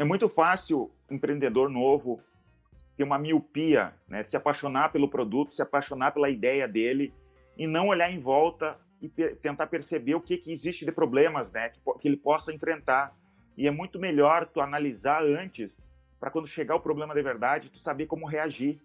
[0.00, 2.22] é muito fácil empreendedor novo
[2.96, 7.12] ter uma miopia, né, se apaixonar pelo produto, se apaixonar pela ideia dele
[7.54, 11.68] e não olhar em volta e tentar perceber o que, que existe de problemas, né,
[11.68, 13.14] que, que ele possa enfrentar.
[13.58, 15.84] E é muito melhor tu analisar antes
[16.18, 18.80] para quando chegar o problema de verdade, tu saber como reagir.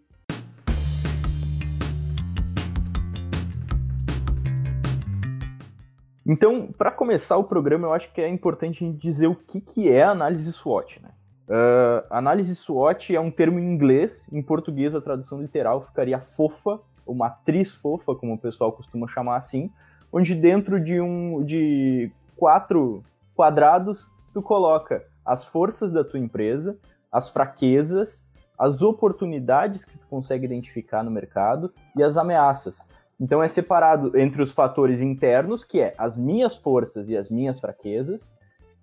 [6.26, 9.62] Então, para começar o programa, eu acho que é importante a gente dizer o que,
[9.62, 11.00] que é análise SWOT.
[11.02, 11.10] Né?
[11.48, 16.80] Uh, análise SWOT é um termo em inglês, em português a tradução literal ficaria fofa,
[17.06, 19.70] ou matriz fofa, como o pessoal costuma chamar assim,
[20.12, 23.04] onde dentro de um de quatro
[23.36, 26.80] quadrados tu coloca as forças da tua empresa,
[27.12, 32.88] as fraquezas, as oportunidades que tu consegue identificar no mercado e as ameaças.
[33.20, 37.60] Então é separado entre os fatores internos, que é as minhas forças e as minhas
[37.60, 38.36] fraquezas,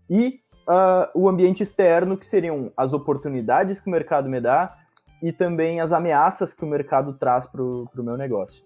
[0.09, 4.77] e uh, o ambiente externo, que seriam as oportunidades que o mercado me dá
[5.23, 8.65] e também as ameaças que o mercado traz para o meu negócio.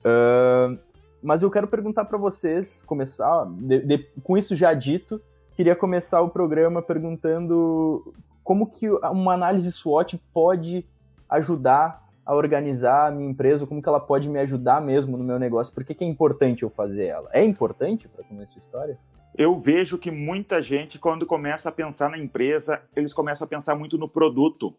[0.00, 0.78] Uh,
[1.22, 5.20] mas eu quero perguntar para vocês, começar, de, de, com isso já dito,
[5.54, 8.14] queria começar o programa perguntando
[8.44, 10.86] como que uma análise SWOT pode
[11.28, 15.38] ajudar a organizar a minha empresa, como que ela pode me ajudar mesmo no meu
[15.38, 17.30] negócio, por que, que é importante eu fazer ela?
[17.32, 18.98] É importante para começar a história?
[19.34, 23.74] Eu vejo que muita gente, quando começa a pensar na empresa, eles começam a pensar
[23.76, 24.74] muito no produto.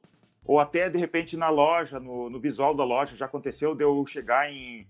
[0.46, 3.16] Ou até, de repente, na loja, no, no visual da loja.
[3.16, 4.86] Já aconteceu de eu chegar em.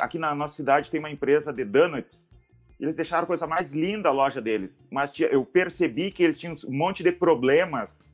[0.00, 2.30] Aqui na nossa cidade tem uma empresa de donuts.
[2.78, 4.86] Eles deixaram a coisa mais linda a loja deles.
[4.90, 8.04] Mas eu percebi que eles tinham um monte de problemas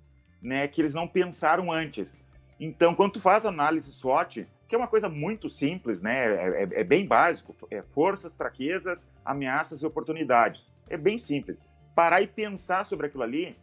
[0.41, 2.25] né, que eles não pensaram antes.
[2.59, 6.27] Então, quando tu faz análise SWOT, que é uma coisa muito simples, né?
[6.27, 10.73] É, é, é, bem básico, é forças, fraquezas, ameaças e oportunidades.
[10.89, 11.65] É bem simples.
[11.95, 13.57] Parar e pensar sobre aquilo ali,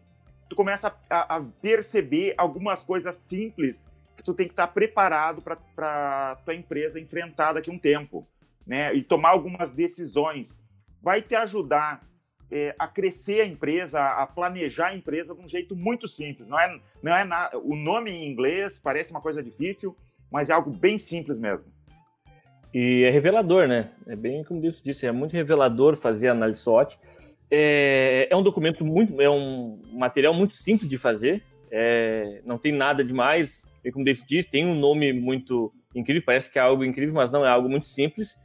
[0.50, 6.38] tu começa a, a perceber algumas coisas simples que tu tem que estar preparado para
[6.46, 8.28] tua empresa enfrentar daqui a um tempo,
[8.66, 8.94] né?
[8.94, 10.62] E tomar algumas decisões.
[11.02, 12.02] Vai te ajudar
[12.54, 16.50] é, a crescer a empresa, a planejar a empresa de um jeito muito simples.
[16.50, 17.58] Não é, não é nada.
[17.58, 19.98] O nome em inglês parece uma coisa difícil,
[20.32, 21.66] mas é algo bem simples mesmo.
[22.72, 23.90] E é revelador, né?
[24.06, 27.00] É bem como Deus disse, é muito revelador fazer análise SWOT.
[27.50, 31.44] É, é um documento muito, é um material muito simples de fazer.
[31.72, 33.66] É, não tem nada demais.
[33.84, 37.32] E como Deus disse, tem um nome muito incrível, parece que é algo incrível, mas
[37.32, 38.36] não é algo muito simples.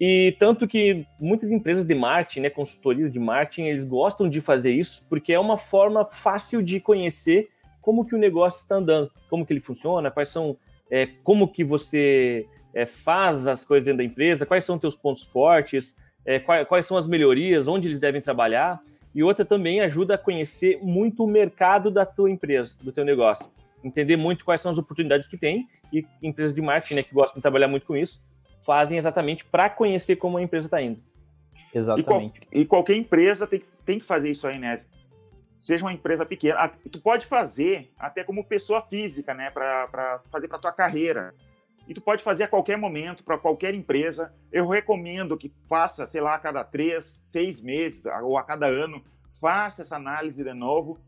[0.00, 4.72] E tanto que muitas empresas de marketing, né, consultorias de marketing, eles gostam de fazer
[4.72, 7.48] isso porque é uma forma fácil de conhecer
[7.80, 10.56] como que o negócio está andando, como que ele funciona, quais são,
[10.90, 15.22] é, como que você é, faz as coisas dentro da empresa, quais são teus pontos
[15.22, 15.94] fortes,
[16.24, 18.80] é, quais, quais são as melhorias, onde eles devem trabalhar.
[19.14, 23.46] E outra também ajuda a conhecer muito o mercado da tua empresa, do teu negócio.
[23.84, 27.36] Entender muito quais são as oportunidades que tem e empresas de marketing né, que gostam
[27.36, 28.20] de trabalhar muito com isso,
[28.64, 31.00] fazem exatamente para conhecer como a empresa está indo.
[31.72, 32.02] Exatamente.
[32.02, 34.80] E, qual, e, qualquer empresa tem que, tem que fazer isso aí, né?
[35.60, 39.50] Seja uma empresa pequena, tu pode fazer até como pessoa física, né?
[39.50, 41.34] Para fazer para tua carreira.
[41.86, 44.32] E tu pode fazer a qualquer momento, para qualquer empresa.
[44.50, 49.04] Eu recomendo que faça, sei lá, a cada três, seis meses ou a cada ano,
[49.40, 50.98] faça essa análise de novo,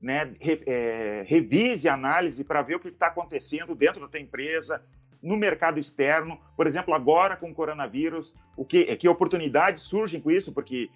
[0.00, 0.32] né?
[0.40, 4.82] Re, é, revise a análise para ver o que está acontecendo dentro da tua empresa,
[5.22, 10.30] no mercado externo, por exemplo, agora com o coronavírus, o que, que oportunidades surgem com
[10.30, 10.52] isso?
[10.52, 10.90] Porque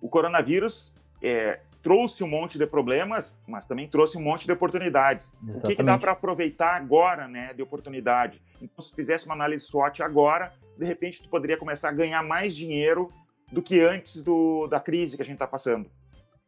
[0.00, 5.34] o coronavírus é, trouxe um monte de problemas, mas também trouxe um monte de oportunidades.
[5.34, 5.64] Exatamente.
[5.64, 8.42] O que, que dá para aproveitar agora, né, de oportunidade?
[8.60, 12.54] Então, se fizesse uma análise SWOT agora, de repente tu poderia começar a ganhar mais
[12.54, 13.10] dinheiro
[13.50, 15.90] do que antes do, da crise que a gente está passando.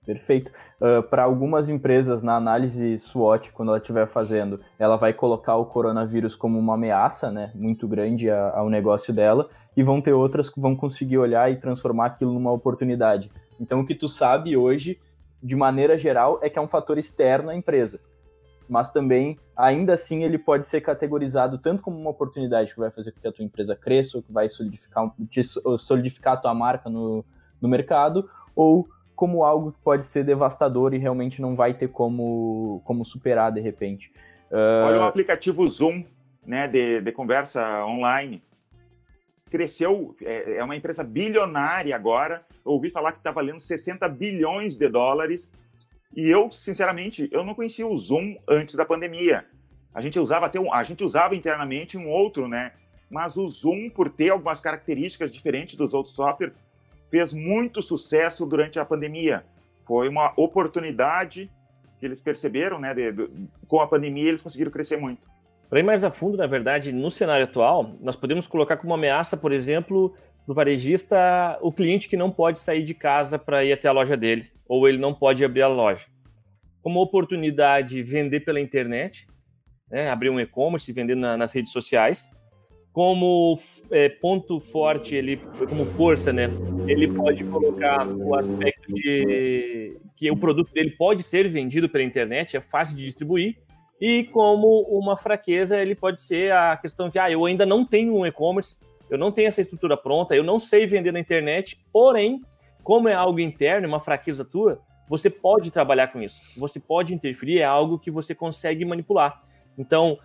[0.05, 0.51] Perfeito.
[0.81, 5.57] Uh, ah, Para algumas empresas, na análise SWOT, quando ela estiver fazendo, ela vai colocar
[5.57, 10.49] o coronavírus como uma ameaça né, muito grande ao negócio dela, e vão ter outras
[10.49, 13.31] que vão conseguir olhar e transformar aquilo numa oportunidade.
[13.61, 14.99] Então, o que tu sabe hoje,
[15.43, 18.01] de maneira geral, é que é um fator externo à empresa.
[18.67, 23.13] Mas também, ainda assim, ele pode ser categorizado tanto como uma oportunidade que vai fazer
[23.13, 25.13] com que a tua empresa cresça, ou que vai solidificar,
[25.77, 27.25] solidificar a tua marca no,
[27.61, 28.89] no mercado, ou
[29.21, 33.61] como algo que pode ser devastador e realmente não vai ter como, como superar de
[33.61, 34.11] repente.
[34.51, 34.87] Uh...
[34.87, 36.07] Olha o aplicativo Zoom,
[36.43, 38.43] né, de, de conversa online.
[39.51, 42.47] Cresceu, é, é uma empresa bilionária agora.
[42.65, 45.53] Eu ouvi falar que está valendo 60 bilhões de dólares.
[46.17, 49.45] E eu, sinceramente, eu não conhecia o Zoom antes da pandemia.
[49.93, 52.73] A gente usava até um, a gente usava internamente um outro, né?
[53.11, 56.65] Mas o Zoom, por ter algumas características diferentes dos outros softwares,
[57.11, 59.45] fez muito sucesso durante a pandemia.
[59.87, 61.51] Foi uma oportunidade
[61.99, 63.29] que eles perceberam, né, de, de,
[63.69, 65.29] com a pandemia eles conseguiram crescer muito.
[65.69, 69.37] Para ir mais a fundo, na verdade, no cenário atual, nós podemos colocar como ameaça,
[69.37, 70.15] por exemplo,
[70.45, 73.93] para o varejista, o cliente que não pode sair de casa para ir até a
[73.93, 76.07] loja dele, ou ele não pode abrir a loja.
[76.83, 79.27] Como oportunidade, vender pela internet,
[79.91, 82.31] né, abrir um e-commerce, vender na, nas redes sociais.
[82.93, 83.59] Como
[83.91, 85.37] é, ponto forte, ele,
[85.69, 86.49] como força, né,
[86.89, 92.57] ele pode colocar o aspecto de que o produto dele pode ser vendido pela internet,
[92.57, 93.57] é fácil de distribuir.
[94.01, 98.17] E como uma fraqueza, ele pode ser a questão de, ah, eu ainda não tenho
[98.17, 98.77] um e-commerce,
[99.11, 102.43] eu não tenho essa estrutura pronta, eu não sei vender na internet, porém,
[102.83, 106.41] como é algo interno, uma fraqueza tua, você pode trabalhar com isso.
[106.57, 109.43] Você pode interferir, é algo que você consegue manipular.
[109.77, 110.19] Então,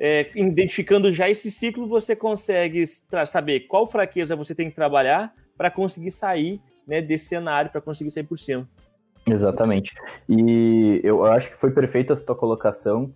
[0.00, 2.86] é, identificando já esse ciclo, você consegue
[3.26, 8.10] saber qual fraqueza você tem que trabalhar para conseguir sair né, desse cenário, para conseguir
[8.10, 8.66] sair por cima.
[9.28, 9.94] Exatamente.
[10.26, 13.14] E eu acho que foi perfeita essa tua colocação.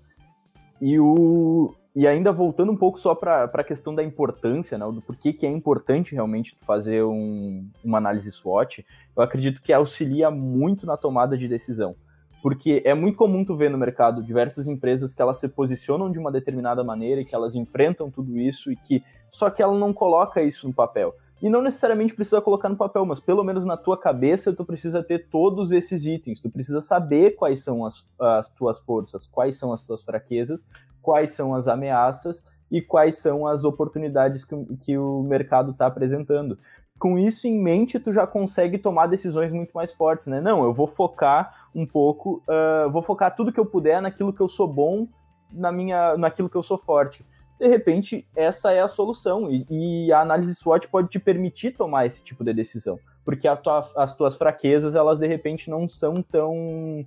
[0.78, 5.00] E o, e ainda voltando um pouco só para a questão da importância, né, do
[5.00, 8.84] porquê que é importante realmente fazer um, uma análise SWOT,
[9.16, 11.96] eu acredito que auxilia muito na tomada de decisão.
[12.44, 16.18] Porque é muito comum tu ver no mercado diversas empresas que elas se posicionam de
[16.18, 19.94] uma determinada maneira e que elas enfrentam tudo isso e que só que ela não
[19.94, 21.14] coloca isso no papel.
[21.40, 25.02] E não necessariamente precisa colocar no papel, mas pelo menos na tua cabeça tu precisa
[25.02, 26.38] ter todos esses itens.
[26.38, 30.62] Tu precisa saber quais são as, as tuas forças, quais são as tuas fraquezas,
[31.00, 36.58] quais são as ameaças e quais são as oportunidades que, que o mercado está apresentando.
[36.98, 40.42] Com isso em mente, tu já consegue tomar decisões muito mais fortes, né?
[40.42, 44.40] Não, eu vou focar um pouco, uh, vou focar tudo que eu puder naquilo que
[44.40, 45.08] eu sou bom,
[45.50, 47.24] na minha, naquilo que eu sou forte
[47.58, 52.06] de repente essa é a solução e, e, a análise SWOT pode te permitir tomar
[52.06, 57.04] esse tipo de decisão, porque tua, as tuas fraquezas elas de repente não são tão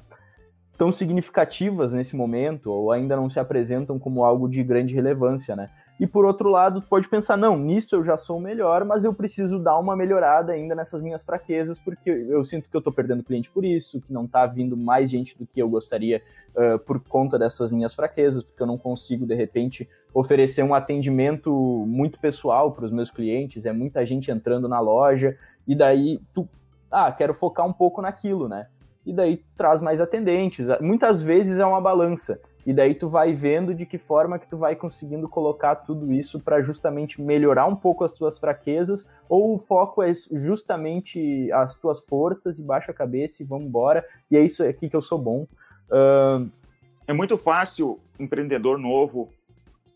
[0.78, 5.70] tão significativas nesse momento ou ainda não se apresentam como algo de grande relevância, né?
[6.00, 9.58] E por outro lado, pode pensar, não, nisso eu já sou melhor, mas eu preciso
[9.58, 13.50] dar uma melhorada ainda nessas minhas fraquezas, porque eu sinto que eu tô perdendo cliente
[13.50, 16.22] por isso, que não tá vindo mais gente do que eu gostaria
[16.56, 21.52] uh, por conta dessas minhas fraquezas, porque eu não consigo, de repente, oferecer um atendimento
[21.88, 25.36] muito pessoal para os meus clientes, é muita gente entrando na loja,
[25.68, 26.48] e daí tu,
[26.92, 28.68] ah, quero focar um pouco naquilo, né?
[29.04, 30.68] E daí traz mais atendentes.
[30.80, 34.58] Muitas vezes é uma balança e daí tu vai vendo de que forma que tu
[34.58, 39.58] vai conseguindo colocar tudo isso para justamente melhorar um pouco as tuas fraquezas, ou o
[39.58, 44.42] foco é justamente as tuas forças e baixa a cabeça e vamos embora, e é
[44.42, 45.48] isso aqui que eu sou bom.
[45.90, 46.52] Uh...
[47.08, 49.30] É muito fácil empreendedor novo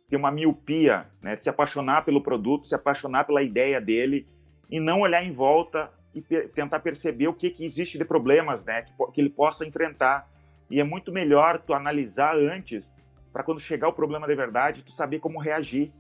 [0.10, 4.26] ter uma miopia, né, de se apaixonar pelo produto, se apaixonar pela ideia dele
[4.70, 8.84] e não olhar em volta e tentar perceber o que, que existe de problemas, né,
[8.84, 10.26] que, que ele possa enfrentar
[10.72, 12.96] e é muito melhor tu analisar antes,
[13.32, 15.92] para quando chegar o problema de verdade, tu saber como reagir.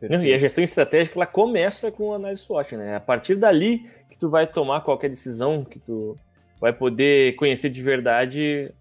[0.00, 2.96] E a gestão estratégica ela começa com a análise SWOT, né?
[2.96, 6.16] A partir dali que tu vai tomar qualquer decisão, que tu
[6.60, 8.72] vai poder conhecer de verdade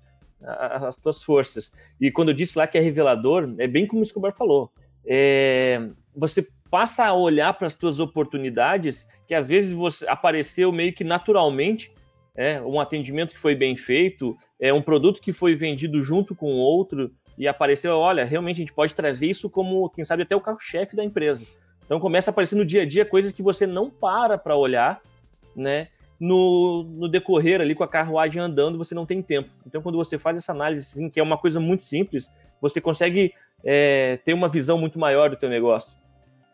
[0.41, 1.71] as tuas forças.
[1.99, 4.71] E quando eu disse lá que é revelador, é bem como o Escobar falou.
[5.05, 10.93] É, você passa a olhar para as tuas oportunidades que às vezes você apareceu meio
[10.93, 11.91] que naturalmente
[12.37, 16.53] é, um atendimento que foi bem feito, é um produto que foi vendido junto com
[16.53, 20.41] outro e apareceu, olha, realmente a gente pode trazer isso como, quem sabe, até o
[20.41, 21.45] carro-chefe da empresa.
[21.83, 25.01] Então começa a aparecer no dia a dia coisas que você não para para olhar,
[25.55, 25.87] né?
[26.19, 29.49] No, no, decorrer ali com a carruagem andando, você não tem tempo.
[29.67, 32.27] Então, quando você faz essa análise, assim, que é uma coisa muito simples,
[32.59, 35.95] você consegue é, ter uma visão muito maior do teu negócio.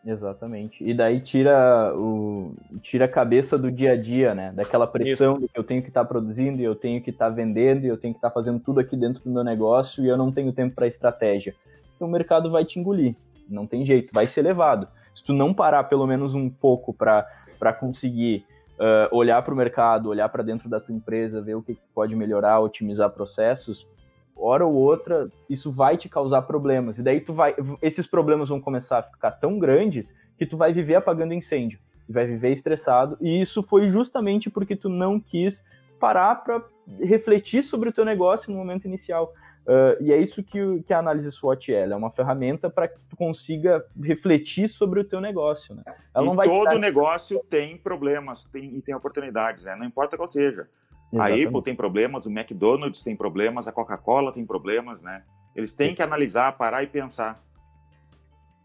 [0.06, 0.84] Exatamente.
[0.84, 4.52] E daí tira o tira a cabeça do dia a dia, né?
[4.52, 7.30] Daquela pressão de que eu tenho que estar tá produzindo, e eu tenho que estar
[7.30, 10.04] tá vendendo, e eu tenho que estar tá fazendo tudo aqui dentro do meu negócio
[10.04, 11.54] e eu não tenho tempo para estratégia.
[11.96, 13.14] Então o mercado vai te engolir.
[13.48, 14.86] Não tem jeito, vai ser levado.
[15.14, 18.44] Se tu não parar pelo menos um pouco para conseguir
[18.78, 22.14] uh, olhar para o mercado, olhar para dentro da tua empresa, ver o que pode
[22.14, 23.86] melhorar, otimizar processos,
[24.36, 26.98] hora ou outra, isso vai te causar problemas.
[26.98, 30.72] E daí tu vai, esses problemas vão começar a ficar tão grandes que tu vai
[30.72, 33.16] viver apagando incêndio, vai viver estressado.
[33.20, 35.64] E isso foi justamente porque tu não quis
[35.98, 36.62] parar para
[37.00, 39.32] refletir sobre o teu negócio no momento inicial.
[39.64, 42.86] Uh, e é isso que, que a análise SWOT é, ela é uma ferramenta para
[42.86, 45.74] que tu consiga refletir sobre o teu negócio.
[45.74, 45.82] Né?
[46.14, 46.78] Ela e todo estar...
[46.78, 49.74] negócio tem problemas tem, e tem oportunidades, né?
[49.74, 50.68] não importa qual seja.
[51.14, 51.44] Exatamente.
[51.44, 55.22] A Apple tem problemas, o McDonald's tem problemas, a Coca-Cola tem problemas, né?
[55.54, 57.40] Eles têm que analisar, parar e pensar.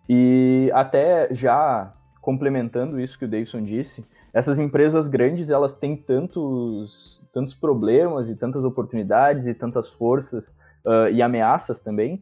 [0.07, 7.19] E até já complementando isso que o Davidson disse, essas empresas grandes, elas têm tantos
[7.31, 12.21] tantos problemas e tantas oportunidades e tantas forças uh, e ameaças também,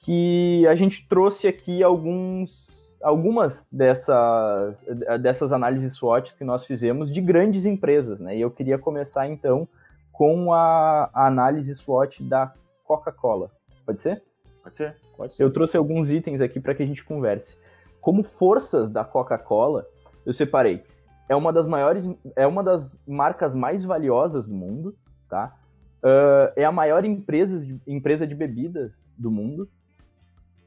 [0.00, 4.84] que a gente trouxe aqui alguns, algumas dessas,
[5.20, 8.36] dessas análises SWOT que nós fizemos de grandes empresas, né?
[8.36, 9.68] E eu queria começar então
[10.12, 12.52] com a, a análise SWOT da
[12.84, 13.50] Coca-Cola.
[13.86, 14.22] Pode ser?
[14.62, 14.96] Pode ser.
[15.16, 15.44] Pode ser.
[15.44, 17.58] Eu trouxe alguns itens aqui para que a gente converse.
[18.00, 19.86] Como forças da Coca-Cola,
[20.24, 20.84] eu separei.
[21.28, 24.96] É uma das maiores, é uma das marcas mais valiosas do mundo,
[25.28, 25.54] tá?
[26.02, 29.68] Uh, é a maior empresa de, empresa de bebidas do mundo.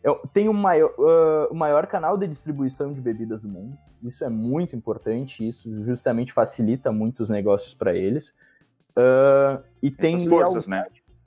[0.03, 3.77] É, tem o maior, uh, o maior canal de distribuição de bebidas do mundo.
[4.03, 8.29] Isso é muito importante, isso justamente facilita muitos negócios para eles.
[8.91, 10.85] Uh, e tem Essas forças, né?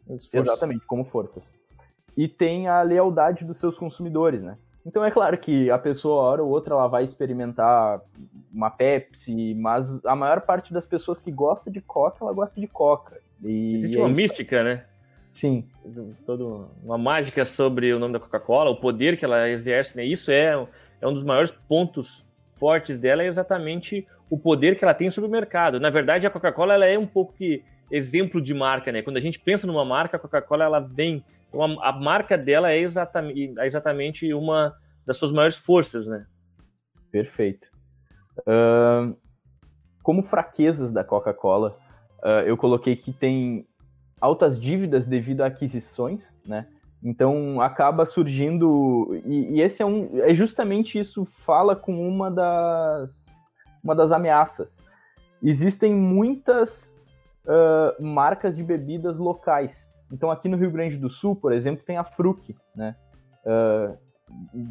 [0.09, 1.55] Exatamente, como forças.
[2.17, 4.57] E tem a lealdade dos seus consumidores, né?
[4.87, 8.03] Então é claro que a pessoa, hora ou outra, ela vai experimentar
[8.53, 12.67] uma Pepsi, mas a maior parte das pessoas que gosta de Coca, ela gosta de
[12.67, 13.19] Coca.
[13.43, 14.85] E, Existe e uma mística, né?
[15.35, 15.69] Sim.
[16.25, 20.05] Todo, uma mágica sobre o nome da Coca-Cola, o poder que ela exerce, né?
[20.05, 20.67] Isso é,
[21.01, 22.25] é um dos maiores pontos
[22.57, 25.79] fortes dela, é exatamente o poder que ela tem sobre o mercado.
[25.79, 29.03] Na verdade, a Coca-Cola ela é um pouco que exemplo de marca, né?
[29.03, 31.23] Quando a gente pensa numa marca, a Coca-Cola ela vem
[31.55, 34.75] então, a, a marca dela é exatamente, é exatamente uma
[35.07, 36.27] das suas maiores forças, né?
[37.13, 37.69] Perfeito.
[38.41, 39.17] Uh,
[40.03, 41.79] como fraquezas da Coca-Cola,
[42.25, 43.69] uh, eu coloquei que tem
[44.25, 46.67] altas dívidas devido a aquisições, né?
[47.03, 53.35] Então acaba surgindo e, e, esse é um é justamente isso fala com uma das
[53.83, 54.83] uma das ameaças.
[55.43, 56.99] Existem muitas
[57.45, 61.97] uh, marcas de bebidas locais então, aqui no Rio Grande do Sul, por exemplo, tem
[61.97, 62.95] a Fruc, né?
[63.45, 63.99] Uh,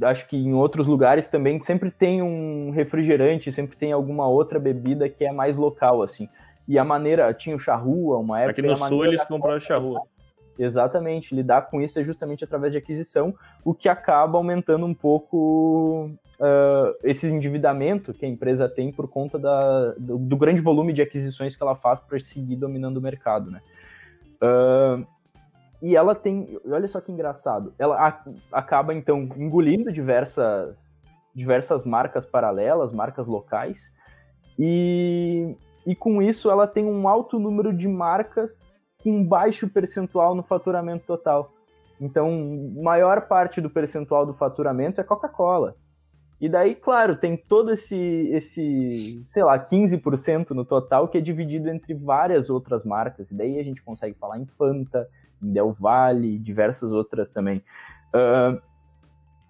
[0.06, 5.10] acho que em outros lugares também sempre tem um refrigerante, sempre tem alguma outra bebida
[5.10, 6.30] que é mais local, assim.
[6.68, 8.62] E a maneira, tinha o charrua, uma época...
[8.62, 10.02] Aqui no Sul eles compraram o charrua.
[10.58, 13.34] Exatamente, lidar com isso é justamente através de aquisição,
[13.66, 19.40] o que acaba aumentando um pouco uh, esse endividamento que a empresa tem por conta
[19.40, 23.50] da, do, do grande volume de aquisições que ela faz para seguir dominando o mercado,
[23.50, 23.62] né?
[24.36, 25.08] Uh,
[25.82, 26.58] e ela tem.
[26.66, 27.74] Olha só que engraçado.
[27.78, 30.98] Ela a, acaba, então, engolindo diversas,
[31.36, 33.94] diversas marcas paralelas, marcas locais.
[34.58, 40.44] E, e com isso ela tem um alto número de marcas com baixo percentual no
[40.44, 41.52] faturamento total.
[42.00, 42.32] Então,
[42.82, 45.76] maior parte do percentual do faturamento é Coca-Cola.
[46.40, 47.98] E daí, claro, tem todo esse,
[48.32, 53.32] esse, sei lá, 15% no total que é dividido entre várias outras marcas.
[53.32, 55.08] E daí a gente consegue falar em Fanta,
[55.42, 57.64] em Del Valle, diversas outras também.
[58.14, 58.62] Uh,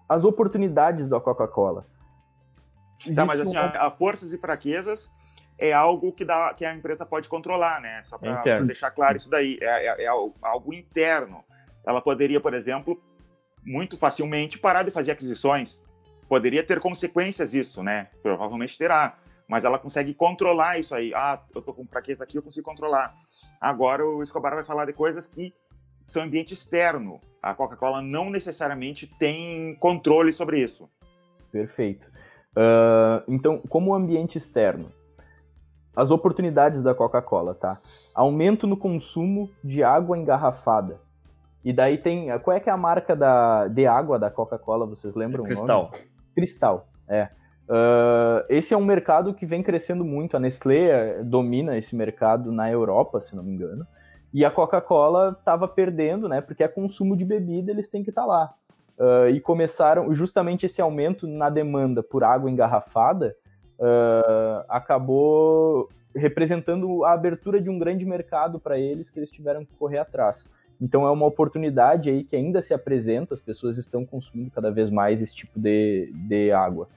[0.08, 1.86] as oportunidades da Coca-Cola.
[3.12, 5.10] Tá, mas assim, a, a, forças e fraquezas
[5.58, 8.02] é algo que, dá, que a empresa pode controlar, né?
[8.06, 9.58] Só para deixar claro isso daí.
[9.60, 11.44] É, é, é, algo interno.
[11.86, 13.00] Ela poderia, por exemplo,
[13.64, 15.84] muito facilmente parar de fazer aquisições.
[16.28, 18.08] Poderia ter consequências isso, né?
[18.22, 19.18] Provavelmente terá
[19.48, 21.12] mas ela consegue controlar isso aí.
[21.14, 23.12] Ah, eu tô com fraqueza aqui, eu consigo controlar.
[23.60, 25.54] Agora o Escobar vai falar de coisas que
[26.06, 27.20] são ambiente externo.
[27.42, 30.88] A Coca-Cola não necessariamente tem controle sobre isso.
[31.52, 32.06] Perfeito.
[32.56, 34.90] Uh, então, como ambiente externo,
[35.96, 37.78] as oportunidades da Coca-Cola, tá?
[38.14, 40.98] Aumento no consumo de água engarrafada.
[41.64, 42.36] E daí tem.
[42.40, 44.86] Qual é que é a marca da, de água da Coca-Cola?
[44.86, 45.44] Vocês lembram?
[45.44, 45.90] Cristal.
[46.34, 47.28] Cristal, é.
[47.66, 50.36] Uh, esse é um mercado que vem crescendo muito.
[50.36, 53.86] A Nestlé domina esse mercado na Europa, se não me engano.
[54.32, 56.40] E a Coca-Cola estava perdendo, né?
[56.40, 58.54] Porque é consumo de bebida, eles têm que estar tá lá.
[58.98, 63.34] Uh, e começaram, justamente esse aumento na demanda por água engarrafada
[63.78, 69.74] uh, acabou representando a abertura de um grande mercado para eles que eles tiveram que
[69.74, 70.48] correr atrás.
[70.80, 74.90] Então é uma oportunidade aí que ainda se apresenta, as pessoas estão consumindo cada vez
[74.90, 76.88] mais esse tipo de, de água.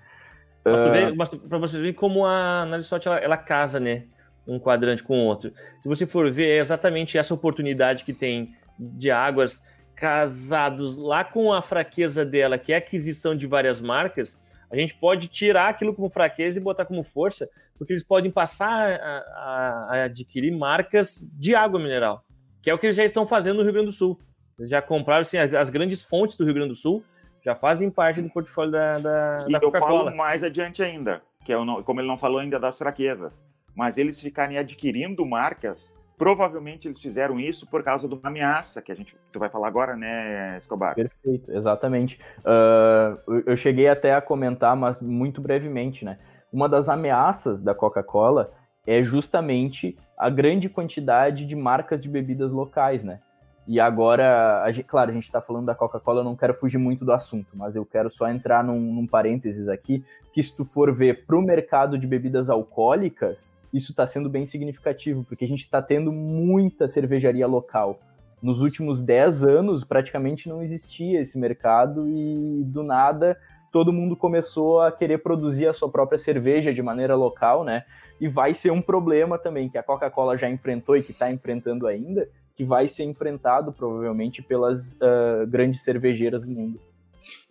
[0.64, 4.04] Mas, tu vê, mas para vocês verem como a análise ela, ela casa, né?
[4.48, 5.52] um quadrante com o outro.
[5.82, 9.62] Se você for ver, é exatamente essa oportunidade que tem de águas
[9.96, 14.40] casados lá com a fraqueza dela, que é a aquisição de várias marcas,
[14.72, 18.94] a gente pode tirar aquilo como fraqueza e botar como força, porque eles podem passar
[18.94, 22.24] a, a, a adquirir marcas de água mineral,
[22.62, 24.20] que é o que eles já estão fazendo no Rio Grande do Sul.
[24.58, 27.04] Eles já compraram assim, as, as grandes fontes do Rio Grande do Sul,
[27.44, 31.54] já fazem parte do portfólio da, da, e da eu falo mais adiante ainda, que
[31.54, 33.46] é o, como ele não falou ainda das fraquezas
[33.78, 38.92] mas eles ficarem adquirindo marcas, provavelmente eles fizeram isso por causa de uma ameaça, que
[38.92, 40.96] a gente tu vai falar agora, né, Escobar?
[40.96, 42.20] Perfeito, exatamente.
[42.40, 46.18] Uh, eu cheguei até a comentar, mas muito brevemente, né?
[46.52, 48.52] Uma das ameaças da Coca-Cola
[48.86, 53.20] é justamente a grande quantidade de marcas de bebidas locais, né?
[53.68, 56.78] E agora, a gente, claro, a gente está falando da Coca-Cola, eu não quero fugir
[56.78, 60.64] muito do assunto, mas eu quero só entrar num, num parênteses aqui, que se tu
[60.64, 65.48] for ver para o mercado de bebidas alcoólicas, isso está sendo bem significativo, porque a
[65.48, 68.00] gente está tendo muita cervejaria local.
[68.42, 73.38] Nos últimos 10 anos, praticamente não existia esse mercado e, do nada,
[73.72, 77.84] todo mundo começou a querer produzir a sua própria cerveja de maneira local, né?
[78.22, 81.86] E vai ser um problema também, que a Coca-Cola já enfrentou e que está enfrentando
[81.86, 86.82] ainda, que vai ser enfrentado provavelmente pelas uh, grandes cervejeiras do mundo.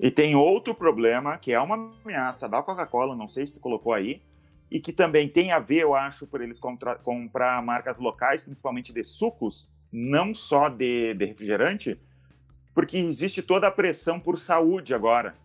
[0.00, 3.94] E tem outro problema, que é uma ameaça da Coca-Cola, não sei se tu colocou
[3.94, 4.20] aí,
[4.68, 9.04] e que também tem a ver, eu acho, por eles comprar marcas locais, principalmente de
[9.04, 12.00] sucos, não só de, de refrigerante,
[12.74, 15.36] porque existe toda a pressão por saúde agora.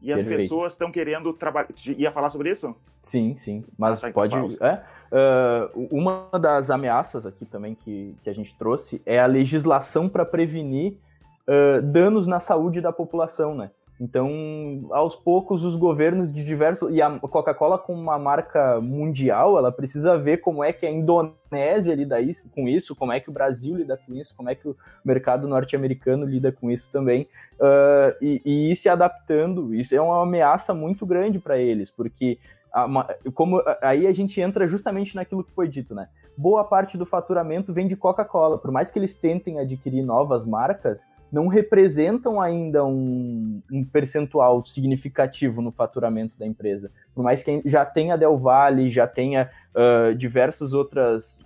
[0.00, 0.40] E as Perfeito.
[0.40, 1.68] pessoas estão querendo trabalhar.
[1.98, 2.74] Ia falar sobre isso?
[3.02, 3.62] Sim, sim.
[3.76, 4.64] Mas ah, tá, então pode.
[4.64, 10.08] É, uh, uma das ameaças aqui também que, que a gente trouxe é a legislação
[10.08, 10.94] para prevenir
[11.46, 13.70] uh, danos na saúde da população, né?
[14.00, 16.90] Então, aos poucos, os governos de diversos.
[16.90, 21.94] E a Coca-Cola, como uma marca mundial, ela precisa ver como é que a Indonésia
[21.94, 22.16] lida
[22.54, 24.74] com isso, como é que o Brasil lida com isso, como é que o
[25.04, 27.28] mercado norte-americano lida com isso também.
[27.60, 29.74] Uh, e, e ir se adaptando.
[29.74, 32.38] Isso é uma ameaça muito grande para eles, porque
[33.34, 36.08] como aí a gente entra justamente naquilo que foi dito, né?
[36.36, 38.58] Boa parte do faturamento vem de Coca-Cola.
[38.58, 45.60] Por mais que eles tentem adquirir novas marcas, não representam ainda um, um, percentual significativo
[45.60, 46.90] no faturamento da empresa.
[47.14, 51.44] Por mais que já tenha Del Valle, já tenha uh, diversas outras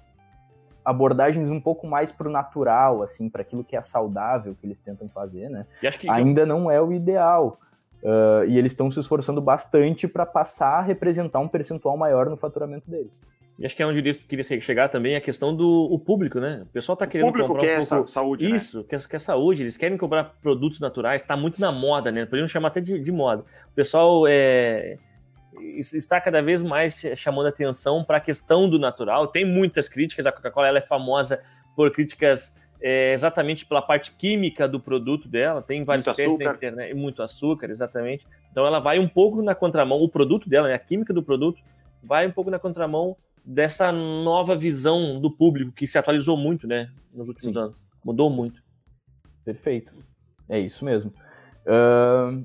[0.84, 5.08] abordagens um pouco mais pro natural, assim, para aquilo que é saudável que eles tentam
[5.08, 5.66] fazer, né?
[5.98, 6.10] Que...
[6.10, 7.58] Ainda não é o ideal.
[8.04, 12.36] Uh, e eles estão se esforçando bastante para passar a representar um percentual maior no
[12.36, 13.22] faturamento deles.
[13.58, 16.62] E acho que é onde eles queria chegar também a questão do o público, né?
[16.64, 18.10] O pessoal está querendo comprar quer um pouco...
[18.10, 18.56] saúde, né?
[18.56, 18.84] Isso, né?
[18.88, 19.62] quer, quer saúde.
[19.62, 21.22] Eles querem comprar produtos naturais.
[21.22, 22.26] Está muito na moda, né?
[22.26, 23.44] Podemos chamar até de, de moda.
[23.70, 24.98] O pessoal é,
[25.78, 29.28] está cada vez mais chamando atenção para a questão do natural.
[29.28, 30.26] Tem muitas críticas.
[30.26, 31.40] A Coca-Cola é famosa
[31.76, 36.50] por críticas é, exatamente pela parte química do produto dela, tem vários muito testes açúcar.
[36.50, 38.26] na internet, muito açúcar, exatamente.
[38.50, 41.60] Então ela vai um pouco na contramão, o produto dela, né, a química do produto,
[42.02, 46.90] vai um pouco na contramão dessa nova visão do público que se atualizou muito, né,
[47.12, 47.60] nos últimos Sim.
[47.60, 47.84] anos.
[48.04, 48.62] Mudou muito.
[49.44, 49.92] Perfeito.
[50.48, 51.12] É isso mesmo.
[51.66, 52.44] Uh,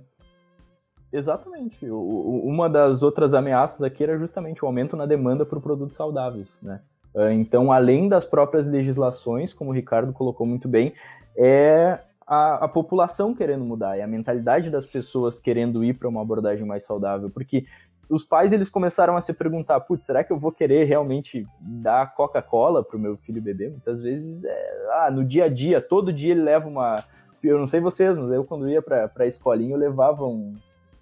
[1.11, 1.85] exatamente.
[1.85, 5.97] O, o, uma das outras ameaças aqui era justamente o aumento na demanda por produtos
[5.97, 6.81] saudáveis, né?
[7.15, 10.93] Ah, então, além das próprias legislações, como o Ricardo colocou muito bem,
[11.35, 16.21] é a, a população querendo mudar, é a mentalidade das pessoas querendo ir para uma
[16.21, 17.65] abordagem mais saudável, porque
[18.09, 22.13] os pais eles começaram a se perguntar, putz, será que eu vou querer realmente dar
[22.15, 23.69] Coca-Cola para o meu filho beber?
[23.69, 27.03] Muitas vezes, é, ah, no dia a dia, todo dia ele leva uma,
[27.43, 30.55] eu não sei vocês, mas eu quando ia para a escolinha eu levava um,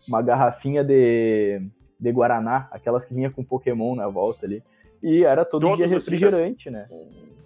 [0.08, 1.62] uma garrafinha de,
[1.98, 4.62] de Guaraná, aquelas que vinha com Pokémon na volta ali.
[5.02, 6.88] E era todo Todos dia refrigerante, né?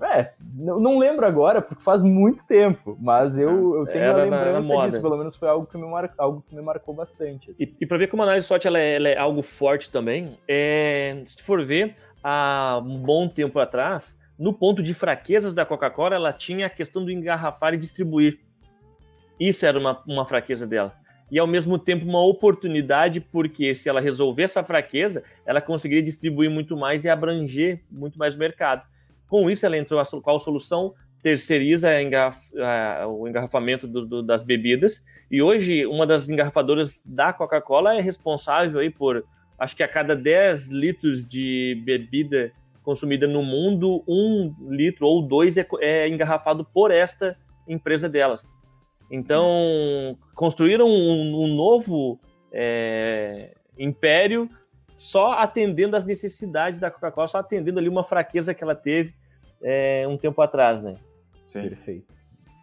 [0.04, 4.88] É, não lembro agora, porque faz muito tempo, mas eu, eu tenho era a lembrança
[4.88, 7.52] disso, pelo menos foi algo que me, mar, algo que me marcou bastante.
[7.52, 7.64] Assim.
[7.64, 10.38] E, e para ver como a análise SWOT ela é, ela é, algo forte também,
[10.48, 16.16] é, se for ver, há um bom tempo atrás, no ponto de fraquezas da Coca-Cola,
[16.16, 18.40] ela tinha a questão do engarrafar e distribuir.
[19.40, 21.01] Isso era uma, uma fraqueza dela
[21.32, 26.52] e ao mesmo tempo uma oportunidade, porque se ela resolver essa fraqueza, ela conseguiria distribuir
[26.52, 28.86] muito mais e abranger muito mais o mercado.
[29.30, 30.06] Com isso, ela entrou a
[30.40, 31.90] solução terceiriza
[33.08, 38.80] o engarrafamento do, do, das bebidas e hoje uma das engarrafadoras da Coca-Cola é responsável
[38.80, 39.24] aí por
[39.60, 45.58] acho que a cada 10 litros de bebida consumida no mundo, um litro ou dois
[45.58, 48.50] é, é engarrafado por esta empresa delas.
[49.12, 52.18] Então, construíram um, um novo
[52.50, 54.50] é, império
[54.98, 59.14] só atendendo às necessidades da Coca-Cola, só atendendo ali uma fraqueza que ela teve
[59.62, 60.96] é, um tempo atrás, né?
[61.52, 61.64] Sim.
[61.64, 62.14] Perfeito.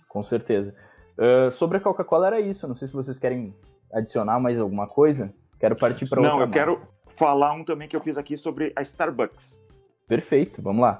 [0.09, 0.75] Com certeza.
[1.19, 2.67] Uh, sobre a Coca-Cola era isso.
[2.67, 3.55] Não sei se vocês querem
[3.93, 5.35] adicionar mais alguma coisa.
[5.61, 6.35] Quero partir para outra.
[6.35, 9.67] Não, eu quero falar um também que eu fiz aqui sobre a Starbucks.
[10.09, 10.99] Perfeito, vamos lá.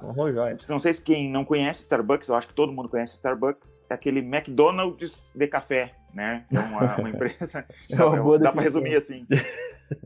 [0.67, 3.93] Não sei se quem não conhece Starbucks, eu acho que todo mundo conhece Starbucks, é
[3.95, 6.45] aquele McDonald's de café, né?
[6.51, 7.65] É uma, uma empresa.
[7.89, 9.25] é uma boa dá para resumir assim.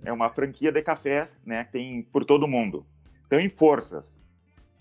[0.06, 1.66] É uma franquia de café, né?
[1.66, 2.86] Que tem por todo mundo.
[3.28, 4.22] Então, em forças.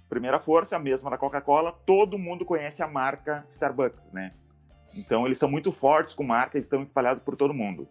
[0.08, 4.32] Primeira força, a mesma da Coca-Cola, todo mundo conhece a marca Starbucks, né?
[4.94, 7.88] Então, eles são muito fortes com marca, eles estão espalhados por todo mundo.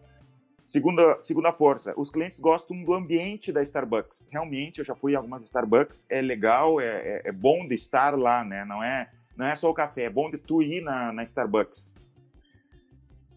[0.64, 4.28] Segunda, segunda força, os clientes gostam do ambiente da Starbucks.
[4.30, 8.16] Realmente, eu já fui em algumas Starbucks, é legal, é, é, é bom de estar
[8.16, 8.64] lá, né?
[8.64, 11.94] Não é, não é só o café, é bom de tu ir na, na Starbucks.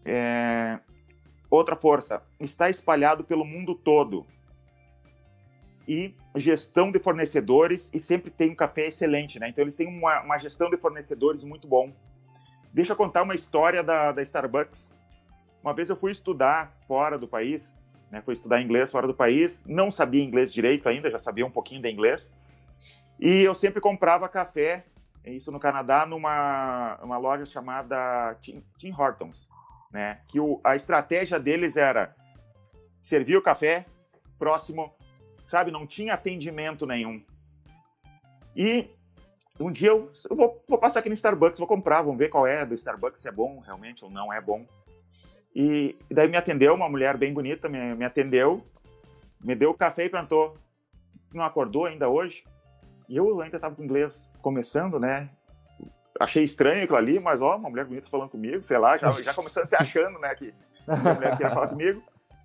[0.04, 0.78] É...
[1.50, 4.24] Outra força, está espalhado pelo mundo todo.
[5.86, 9.48] E gestão de fornecedores, e sempre tem um café excelente, né?
[9.48, 11.92] Então eles têm uma, uma gestão de fornecedores muito bom.
[12.72, 14.95] Deixa eu contar uma história da, da Starbucks.
[15.66, 17.76] Uma vez eu fui estudar fora do país,
[18.08, 18.22] né?
[18.22, 21.82] Fui estudar inglês fora do país, não sabia inglês direito ainda, já sabia um pouquinho
[21.82, 22.32] de inglês.
[23.18, 24.86] E eu sempre comprava café,
[25.24, 29.48] isso no Canadá, numa uma loja chamada Tim, Tim Hortons
[29.90, 30.20] né?
[30.28, 32.14] Que o, a estratégia deles era
[33.00, 33.86] servir o café
[34.38, 34.94] próximo,
[35.48, 35.72] sabe?
[35.72, 37.20] Não tinha atendimento nenhum.
[38.54, 38.88] E
[39.58, 42.46] um dia eu, eu vou, vou, passar aqui no Starbucks, vou comprar, vamos ver qual
[42.46, 44.64] é do Starbucks, se é bom realmente ou não é bom.
[45.58, 48.62] E, daí me atendeu, uma mulher bem bonita, me, me atendeu,
[49.42, 50.58] me deu o café e perguntou,
[51.32, 52.44] não acordou ainda hoje?
[53.08, 55.30] E eu ainda estava com inglês começando, né?
[56.20, 59.34] achei estranho aquilo ali, mas ó, uma mulher bonita falando comigo, sei lá, já, já
[59.34, 60.52] começando se achando, né, que
[60.86, 62.02] a mulher queria falar comigo.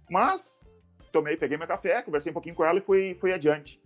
[0.09, 0.65] Mas
[1.11, 3.81] tomei, peguei meu café, conversei um pouquinho com ela e fui, fui adiante.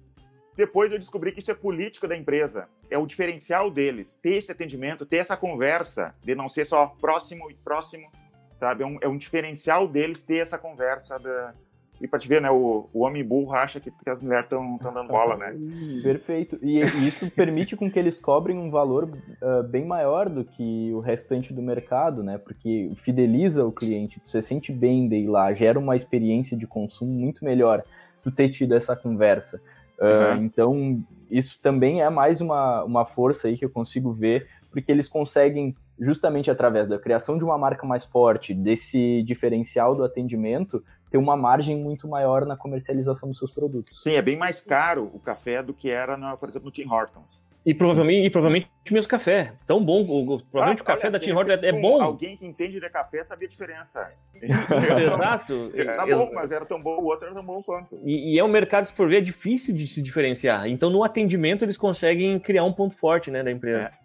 [0.55, 4.51] Depois eu descobri que isso é política da empresa, é o diferencial deles, ter esse
[4.51, 8.09] atendimento, ter essa conversa, de não ser só próximo e próximo,
[8.55, 8.83] sabe?
[8.83, 11.53] É um, é um diferencial deles ter essa conversa da,
[11.99, 14.77] e pra te ver, né, o, o homem burro acha que, que as mulheres estão
[14.77, 15.55] dando bola, né?
[16.03, 16.59] Perfeito.
[16.61, 20.91] E, e, isso permite com que eles cobrem um valor uh, bem maior do que
[20.93, 22.37] o restante do mercado, né?
[22.37, 27.11] Porque fideliza o cliente, você sente bem de ir lá, gera uma experiência de consumo
[27.11, 27.83] muito melhor
[28.21, 29.61] tu ter tido essa conversa.
[29.97, 30.43] Uh, uhum.
[30.43, 35.07] Então, isso também é mais uma, uma força aí que eu consigo ver, porque eles
[35.07, 41.17] conseguem justamente através da criação de uma marca mais forte, desse diferencial do atendimento, ter
[41.17, 44.01] uma margem muito maior na comercialização dos seus produtos.
[44.03, 46.87] Sim, é bem mais caro o café do que era, no, por exemplo, no Tim
[46.89, 47.45] Hortons.
[47.65, 49.53] E provavelmente, e provavelmente o mesmo café.
[49.65, 50.03] Tão bom.
[50.03, 51.99] O, provavelmente ah, o café olha, da Tim Hortons é, é bom.
[51.99, 54.11] Alguém que entende de café sabia a diferença.
[54.39, 55.71] Exato.
[55.73, 57.97] Tá bom, mas era tão bom, o outro era tão bom quanto.
[58.03, 60.67] E, e, é um mercado, se for ver, é difícil de se diferenciar.
[60.67, 63.91] Então, no atendimento, eles conseguem criar um ponto forte né, da empresa.
[63.99, 64.04] É.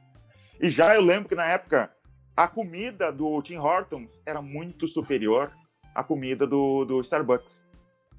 [0.60, 1.90] E já eu lembro que na época,
[2.36, 5.50] a comida do Tim Hortons era muito superior
[5.94, 7.66] a comida do, do Starbucks.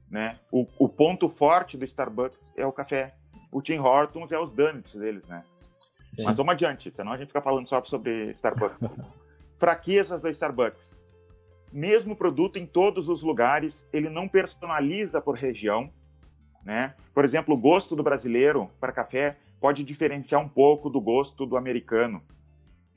[0.10, 0.40] Né?
[0.52, 3.14] O, o, ponto forte do Starbucks é o café.
[3.52, 5.44] O Tim Hortons é os donuts deles, né?
[6.16, 6.24] Sim.
[6.24, 8.90] Mas vamos adiante, senão a gente fica falando só sobre Starbucks.
[9.60, 11.00] Fraquezas do Starbucks.
[11.72, 15.94] Mesmo produto em todos os lugares, ele não personaliza por região.
[16.66, 16.96] Né?
[17.14, 21.56] Por exemplo, o gosto do brasileiro para café pode diferenciar um pouco do gosto do
[21.56, 22.24] americano.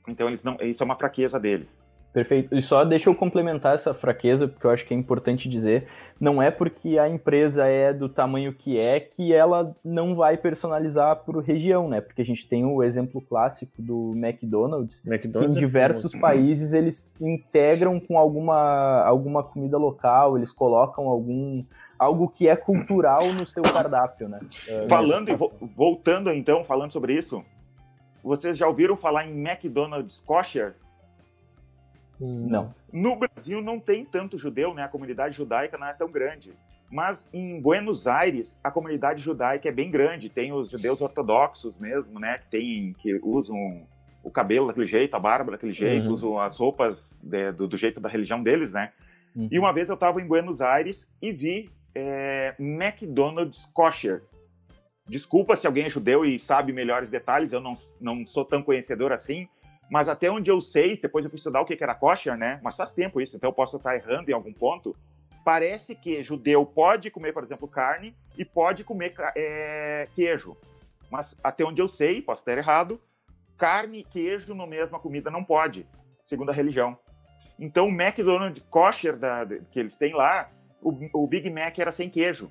[0.07, 1.84] Então, eles não, isso é uma fraqueza deles.
[2.15, 2.55] Perfeito.
[2.55, 5.85] E só deixa eu complementar essa fraqueza, porque eu acho que é importante dizer.
[6.17, 11.17] Não é porque a empresa é do tamanho que é que ela não vai personalizar
[11.25, 11.99] por região, né?
[11.99, 16.17] Porque a gente tem o exemplo clássico do McDonald's, McDonald's que em é diversos é
[16.17, 21.65] países eles integram com alguma, alguma comida local, eles colocam algum
[21.99, 24.39] algo que é cultural no seu cardápio, né?
[24.69, 27.43] É, falando e vo voltando então, falando sobre isso,
[28.23, 30.75] vocês já ouviram falar em McDonald's kosher?
[32.19, 32.73] Não.
[32.91, 34.83] No Brasil não tem tanto judeu, né?
[34.83, 36.53] A comunidade judaica não é tão grande.
[36.91, 40.29] Mas em Buenos Aires, a comunidade judaica é bem grande.
[40.29, 42.37] Tem os judeus ortodoxos mesmo, né?
[42.37, 43.85] Que, tem, que usam
[44.23, 46.13] o cabelo daquele jeito, a barba daquele jeito, uhum.
[46.13, 48.91] usam as roupas de, do, do, jeito da religião deles, né?
[49.35, 49.47] Uhum.
[49.51, 54.23] E uma vez eu estava em Buenos Aires e vi é, McDonald's kosher.
[55.07, 59.11] Desculpa se alguém é judeu e sabe melhores detalhes, eu não, não sou tão conhecedor
[59.11, 59.47] assim,
[59.89, 62.59] mas até onde eu sei, depois eu fui estudar o que era kosher, né?
[62.63, 64.95] Mas faz tempo isso, então eu posso estar errando em algum ponto.
[65.43, 70.57] Parece que judeu pode comer, por exemplo, carne e pode comer é, queijo.
[71.11, 72.99] Mas até onde eu sei, posso estar errado,
[73.57, 75.87] carne e queijo na mesma comida não pode,
[76.23, 76.97] segundo a religião.
[77.59, 80.49] Então o McDonald's kosher da, que eles têm lá,
[80.81, 82.49] o, o Big Mac era sem queijo.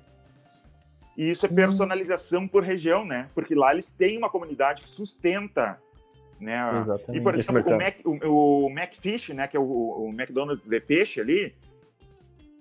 [1.17, 1.55] E isso é hum.
[1.55, 3.29] personalização por região, né?
[3.35, 5.79] Porque lá eles têm uma comunidade que sustenta
[6.45, 6.81] né?
[6.81, 7.19] Exatamente.
[7.19, 10.79] E, por exemplo, o, Mac, o, o Macfish, né, que é o, o McDonald's de
[10.79, 11.55] peixe ali,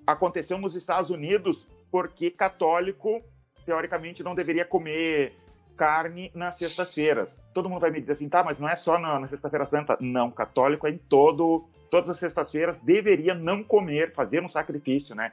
[0.07, 3.23] aconteceu nos Estados Unidos porque católico,
[3.65, 5.35] teoricamente, não deveria comer
[5.77, 7.45] carne nas sextas-feiras.
[7.53, 9.97] Todo mundo vai me dizer assim, tá, mas não é só na, na sexta-feira santa.
[10.01, 15.33] Não, católico é em todo, todas as sextas-feiras deveria não comer, fazer um sacrifício, né?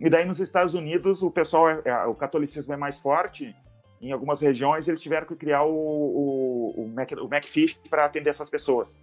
[0.00, 3.54] E daí nos Estados Unidos o pessoal, é, é o catolicismo é mais forte
[4.00, 8.30] em algumas regiões eles tiveram que criar o, o, o, Mac, o Macfish para atender
[8.30, 9.00] essas pessoas.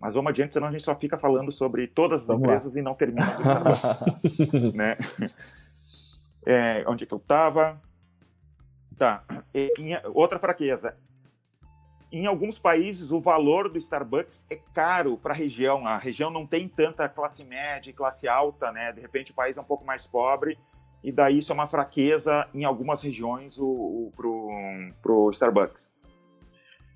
[0.00, 2.80] Mas vamos adiante, senão a gente só fica falando sobre todas as vamos empresas lá.
[2.80, 3.38] e não termina
[4.74, 4.96] né?
[6.44, 7.80] É, onde é que eu estava?
[8.98, 9.24] Tá.
[9.54, 9.72] E,
[10.12, 10.96] outra fraqueza.
[12.12, 15.86] Em alguns países, o valor do Starbucks é caro para a região.
[15.86, 18.92] A região não tem tanta classe média e classe alta, né?
[18.92, 20.58] De repente, o país é um pouco mais pobre
[21.04, 24.48] e daí isso é uma fraqueza em algumas regiões o, o, pro,
[25.02, 25.94] pro Starbucks.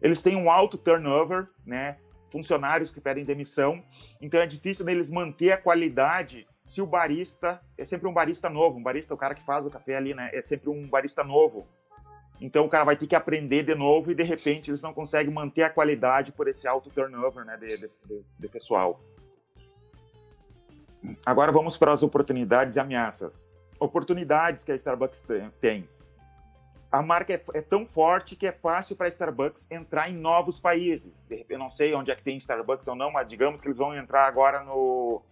[0.00, 1.98] Eles têm um alto turnover, né?
[2.30, 3.84] Funcionários que pedem demissão,
[4.18, 8.78] então é difícil deles manter a qualidade se o barista é sempre um barista novo,
[8.78, 10.30] um barista, o cara que faz o café ali, né?
[10.32, 11.66] É sempre um barista novo.
[12.40, 15.32] Então o cara vai ter que aprender de novo e de repente eles não conseguem
[15.32, 17.90] manter a qualidade por esse alto turnover, né, de, de,
[18.38, 19.00] de pessoal.
[21.26, 23.48] Agora vamos para as oportunidades e ameaças.
[23.78, 25.24] Oportunidades que a Starbucks
[25.60, 25.88] tem.
[26.90, 30.58] A marca é, é tão forte que é fácil para a Starbucks entrar em novos
[30.58, 31.26] países.
[31.48, 33.94] Eu não sei onde é que tem Starbucks ou não, mas digamos que eles vão
[33.94, 35.22] entrar agora no,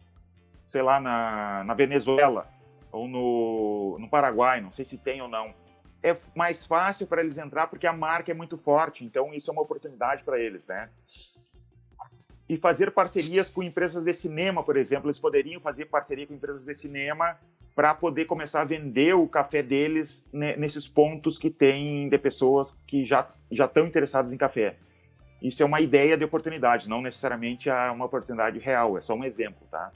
[0.67, 2.47] sei lá, na, na Venezuela
[2.93, 5.55] ou no, no Paraguai, não sei se tem ou não.
[6.03, 9.53] É mais fácil para eles entrar porque a marca é muito forte, então isso é
[9.53, 10.91] uma oportunidade para eles, né?
[12.49, 16.65] E fazer parcerias com empresas de cinema, por exemplo, eles poderiam fazer parceria com empresas
[16.65, 17.37] de cinema
[17.77, 23.05] para poder começar a vender o café deles nesses pontos que tem de pessoas que
[23.05, 24.77] já já estão interessadas em café.
[25.43, 29.23] Isso é uma ideia de oportunidade, não necessariamente é uma oportunidade real, é só um
[29.23, 29.93] exemplo, tá?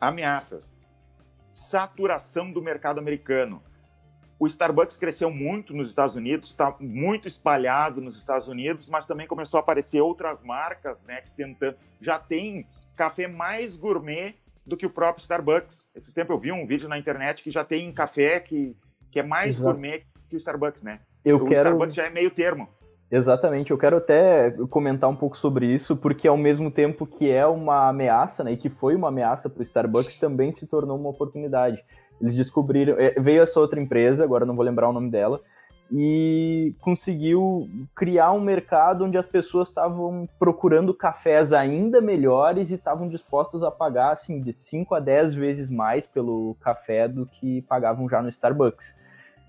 [0.00, 0.74] Ameaças.
[1.46, 3.62] Saturação do mercado americano.
[4.38, 9.26] O Starbucks cresceu muito nos Estados Unidos, está muito espalhado nos Estados Unidos, mas também
[9.26, 12.66] começou a aparecer outras marcas, né, que tentando, já tem
[12.96, 14.34] café mais gourmet
[14.66, 15.90] do que o próprio Starbucks.
[15.94, 18.76] Esse tempo eu vi um vídeo na internet que já tem café que,
[19.12, 19.72] que é mais Exato.
[19.72, 21.00] gourmet que o Starbucks, né?
[21.24, 21.68] Eu o quero...
[21.68, 22.68] Starbucks já é meio termo.
[23.08, 27.46] Exatamente, eu quero até comentar um pouco sobre isso, porque ao mesmo tempo que é
[27.46, 31.10] uma ameaça, né, e que foi uma ameaça para o Starbucks, também se tornou uma
[31.10, 31.84] oportunidade.
[32.20, 35.40] Eles descobriram, é, veio essa outra empresa, agora não vou lembrar o nome dela,
[35.90, 43.08] e conseguiu criar um mercado onde as pessoas estavam procurando cafés ainda melhores e estavam
[43.08, 48.08] dispostas a pagar assim de 5 a 10 vezes mais pelo café do que pagavam
[48.08, 48.98] já no Starbucks.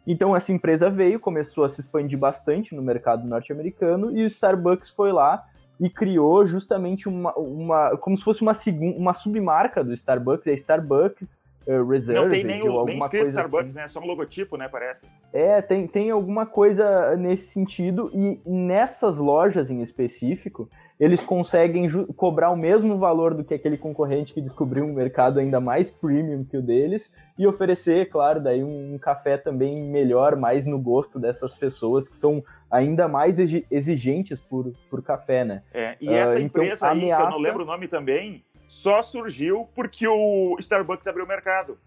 [0.06, 4.92] Então essa empresa veio, começou a se expandir bastante no mercado norte-americano e o Starbucks
[4.92, 5.44] foi lá
[5.80, 8.54] e criou justamente uma, uma como se fosse uma,
[8.96, 12.22] uma submarca do Starbucks, é Starbucks Reserve.
[12.22, 13.78] Não tem nem, o, nem escrito Starbucks, assim.
[13.78, 13.88] né?
[13.88, 14.68] Só um logotipo, né?
[14.70, 15.08] Parece.
[15.34, 22.50] É, tem, tem alguma coisa nesse sentido e nessas lojas em específico eles conseguem cobrar
[22.50, 26.58] o mesmo valor do que aquele concorrente que descobriu um mercado ainda mais premium que
[26.58, 32.08] o deles e oferecer, claro, daí um café também melhor, mais no gosto dessas pessoas
[32.08, 33.38] que são ainda mais
[33.70, 35.62] exigentes por, por café, né?
[35.72, 37.22] É, e essa uh, empresa então, aí, ameaça...
[37.22, 41.78] que eu não lembro o nome também, só surgiu porque o Starbucks abriu o mercado.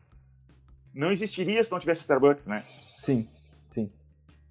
[0.95, 2.65] Não existiria se não tivesse Starbucks, né?
[2.99, 3.29] Sim,
[3.71, 3.91] sim.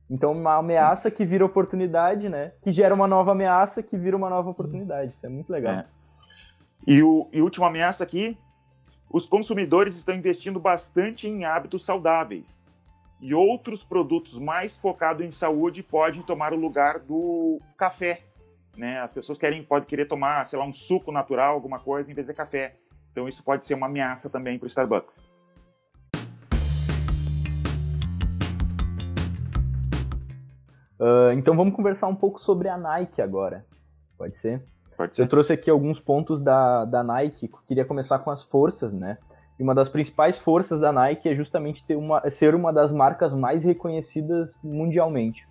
[0.09, 2.53] Então, uma ameaça que vira oportunidade, né?
[2.61, 5.11] Que gera uma nova ameaça que vira uma nova oportunidade.
[5.11, 5.73] Isso é muito legal.
[5.73, 5.85] É.
[6.87, 8.37] E, o, e última ameaça aqui:
[9.09, 12.63] os consumidores estão investindo bastante em hábitos saudáveis.
[13.21, 18.21] E outros produtos mais focados em saúde podem tomar o lugar do café.
[18.77, 18.99] Né?
[18.99, 22.27] As pessoas querem, podem querer tomar, sei lá, um suco natural, alguma coisa, em vez
[22.27, 22.75] de café.
[23.11, 25.27] Então, isso pode ser uma ameaça também para o Starbucks.
[30.99, 33.65] Uh, então vamos conversar um pouco sobre a Nike agora.
[34.17, 34.61] Pode ser?
[34.97, 35.21] Pode ser.
[35.21, 37.49] Eu trouxe aqui alguns pontos da, da Nike.
[37.65, 39.17] Queria começar com as forças, né?
[39.57, 43.33] E uma das principais forças da Nike é justamente ter uma, ser uma das marcas
[43.33, 45.47] mais reconhecidas mundialmente.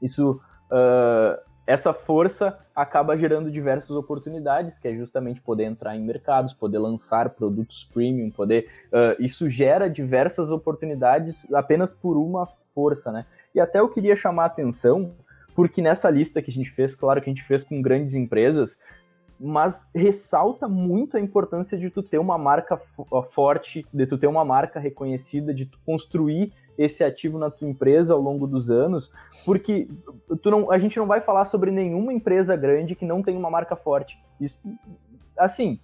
[0.00, 6.52] Isso, uh, essa força acaba gerando diversas oportunidades, que é justamente poder entrar em mercados,
[6.52, 8.68] poder lançar produtos premium, poder.
[8.88, 13.24] Uh, isso gera diversas oportunidades apenas por uma força, né?
[13.54, 15.12] E até eu queria chamar a atenção,
[15.54, 18.76] porque nessa lista que a gente fez, claro que a gente fez com grandes empresas,
[19.38, 22.80] mas ressalta muito a importância de tu ter uma marca
[23.32, 28.14] forte, de tu ter uma marca reconhecida, de tu construir esse ativo na tua empresa
[28.14, 29.12] ao longo dos anos,
[29.44, 29.88] porque
[30.42, 33.50] tu não, a gente não vai falar sobre nenhuma empresa grande que não tem uma
[33.50, 34.18] marca forte.
[34.40, 34.58] Isso,
[35.36, 35.78] assim,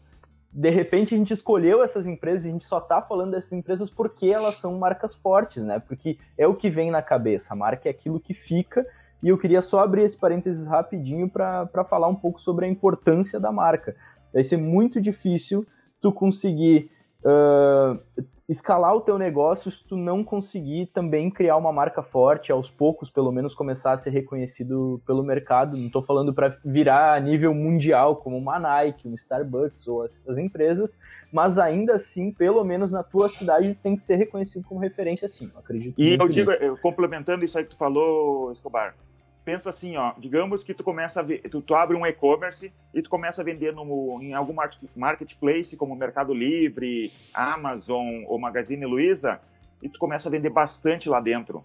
[0.53, 3.91] de repente a gente escolheu essas empresas e a gente só está falando dessas empresas
[3.91, 5.79] porque elas são marcas fortes, né?
[5.79, 8.87] Porque é o que vem na cabeça, a marca é aquilo que fica.
[9.23, 13.41] E eu queria só abrir esse parênteses rapidinho para falar um pouco sobre a importância
[13.41, 13.97] da marca.
[14.33, 15.67] Vai ser muito difícil
[16.01, 16.91] tu conseguir
[17.25, 17.99] uh,
[18.49, 23.11] escalar o teu negócio se tu não conseguir também criar uma marca forte, aos poucos,
[23.11, 25.77] pelo menos começar a ser reconhecido pelo mercado.
[25.77, 30.27] Não estou falando para virar a nível mundial, como uma Nike, um Starbucks ou as,
[30.29, 30.97] as, empresas,
[31.33, 35.51] mas ainda assim, pelo menos na tua cidade, tem que ser reconhecido como referência, sim.
[35.57, 35.95] Acredito.
[35.99, 38.95] E eu digo, complementando isso aí que tu falou, Escobar,
[39.47, 43.01] pensa assim, ó, digamos que tu começa a ver, tu, tu abre um e-commerce e
[43.01, 44.53] tu começa a vender no, em algum
[44.97, 49.41] marketplace como Mercado Livre, Amazon ou Magazine Luiza
[49.81, 51.65] e tu começa a vender bastante lá dentro.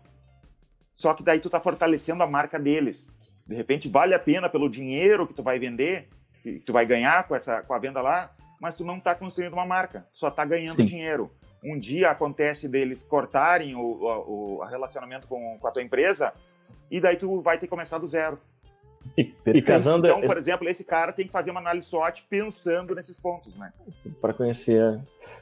[0.94, 3.10] Só que daí tu tá fortalecendo a marca deles.
[3.48, 6.08] De repente vale a pena pelo dinheiro que tu vai vender,
[6.44, 9.54] que tu vai ganhar com essa com a venda lá, mas tu não tá construindo
[9.54, 10.86] uma marca, só tá ganhando Sim.
[10.86, 11.32] dinheiro.
[11.64, 16.32] Um dia acontece deles cortarem o, o, o relacionamento com, com a tua empresa,
[16.90, 18.40] e daí tu vai ter que começar do zero.
[19.18, 20.08] E, e casando.
[20.08, 23.74] Então, por exemplo, esse cara tem que fazer uma análise SWOT pensando nesses pontos, né?
[24.22, 25.00] Para conhecer.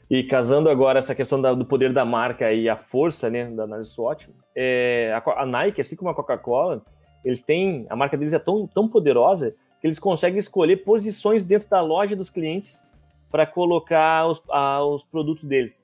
[0.10, 3.64] E casando agora essa questão da, do poder da marca e a força né, da
[3.64, 6.82] análise SWOT, é, a, a, Nike, assim como a Coca-Cola,
[7.24, 7.86] eles têm.
[7.90, 12.16] A marca deles é tão, tão poderosa que eles conseguem escolher posições dentro da loja
[12.16, 12.86] dos clientes
[13.30, 15.82] para colocar os, a, os produtos deles.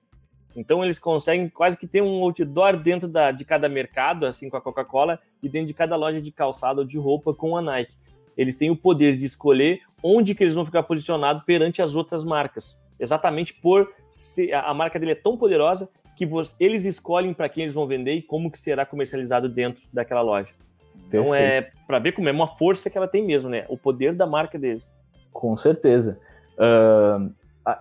[0.55, 4.57] Então eles conseguem quase que ter um outdoor dentro da, de cada mercado, assim com
[4.57, 7.95] a Coca-Cola, e dentro de cada loja de calçado ou de roupa com a Nike.
[8.37, 12.23] Eles têm o poder de escolher onde que eles vão ficar posicionados perante as outras
[12.23, 12.77] marcas.
[12.99, 17.63] Exatamente por ser, a marca dele é tão poderosa que você, eles escolhem para quem
[17.63, 20.49] eles vão vender e como que será comercializado dentro daquela loja.
[21.07, 21.35] Então Perfeito.
[21.35, 23.65] é para ver como é uma força que ela tem mesmo, né?
[23.67, 24.91] O poder da marca deles.
[25.31, 26.17] Com certeza.
[26.53, 27.29] Uh,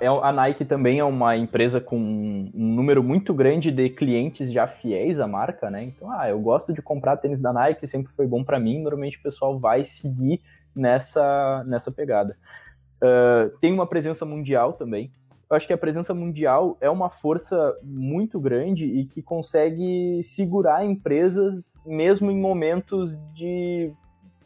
[0.01, 4.67] é a, Nike também é uma empresa com um número muito grande de clientes já
[4.67, 5.85] fiéis à marca, né?
[5.85, 8.81] Então, ah, eu gosto de comprar tênis da Nike, sempre foi bom para mim.
[8.81, 10.41] Normalmente o pessoal vai seguir
[10.75, 12.37] nessa, nessa pegada.
[12.97, 15.11] Uh, tem uma presença mundial também.
[15.51, 20.85] Eu acho que a presença mundial é uma força muito grande e que consegue segurar
[20.85, 23.93] empresas mesmo em momentos de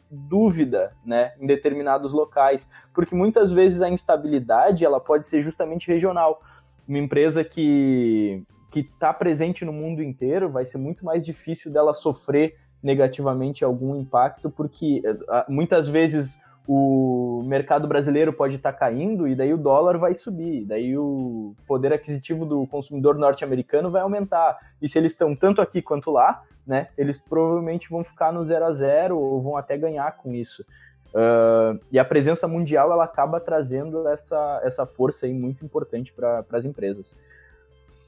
[0.09, 6.41] dúvida, né, em determinados locais, porque muitas vezes a instabilidade ela pode ser justamente regional.
[6.87, 11.93] Uma empresa que que está presente no mundo inteiro vai ser muito mais difícil dela
[11.93, 16.39] sofrer negativamente algum impacto, porque eh, muitas vezes
[16.71, 21.55] o mercado brasileiro pode estar tá caindo e daí o dólar vai subir, daí o
[21.65, 24.55] poder aquisitivo do consumidor norte-americano vai aumentar.
[24.79, 28.65] E se eles estão tanto aqui quanto lá, né, eles provavelmente vão ficar no zero
[28.65, 30.63] a zero ou vão até ganhar com isso.
[31.07, 36.45] Uh, e a presença mundial ela acaba trazendo essa, essa força aí muito importante para
[36.51, 37.17] as empresas.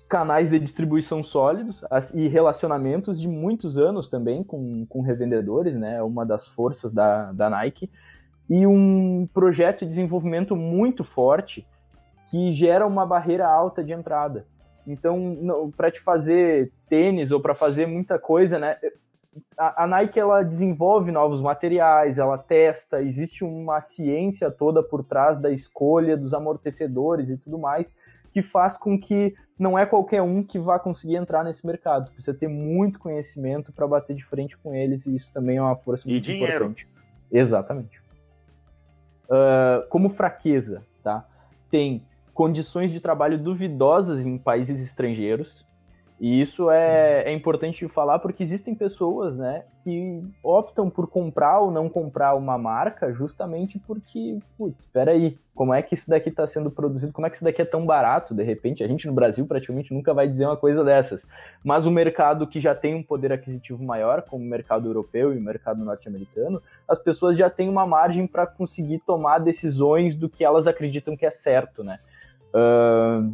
[0.08, 6.04] Canais de distribuição sólidos as, e relacionamentos de muitos anos também com, com revendedores, né?
[6.04, 7.90] Uma das forças da, da Nike
[8.50, 11.66] e um projeto de desenvolvimento muito forte
[12.30, 14.46] que gera uma barreira alta de entrada.
[14.86, 18.78] Então, para te fazer tênis ou para fazer muita coisa, né?
[19.58, 25.38] A, a, Nike ela desenvolve novos materiais, ela testa, existe uma ciência toda por trás
[25.38, 27.96] da escolha dos amortecedores e tudo mais,
[28.34, 32.12] que faz com que não é qualquer um que vá conseguir entrar nesse mercado.
[32.12, 35.78] Precisa ter muito conhecimento para bater de frente com eles e isso também é uma
[35.78, 36.66] força e muito dinheiro.
[36.66, 36.88] importante.
[37.32, 38.01] Exatamente
[39.32, 41.26] uh, como fraqueza, tá?
[41.70, 45.66] Tem condições de trabalho duvidosas em países estrangeiros,
[46.22, 51.72] e isso é, é importante falar porque existem pessoas, né, que optam por comprar ou
[51.72, 56.46] não comprar uma marca justamente porque, putz, espera aí, como é que isso daqui está
[56.46, 57.12] sendo produzido?
[57.12, 58.36] Como é que isso daqui é tão barato?
[58.36, 61.26] De repente, a gente no Brasil praticamente nunca vai dizer uma coisa dessas.
[61.64, 65.40] Mas o mercado que já tem um poder aquisitivo maior, como o mercado europeu e
[65.40, 70.44] o mercado norte-americano, as pessoas já têm uma margem para conseguir tomar decisões do que
[70.44, 71.98] elas acreditam que é certo, né?
[72.54, 73.34] Uh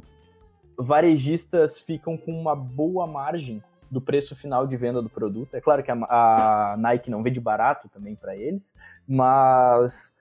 [0.77, 5.55] varejistas ficam com uma boa margem do preço final de venda do produto.
[5.55, 8.75] É claro que a, a Nike não vende barato também para eles,
[9.07, 10.13] mas,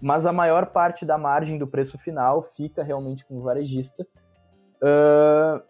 [0.00, 4.06] mas a maior parte da margem do preço final fica realmente com o varejista.
[4.82, 5.62] Uh,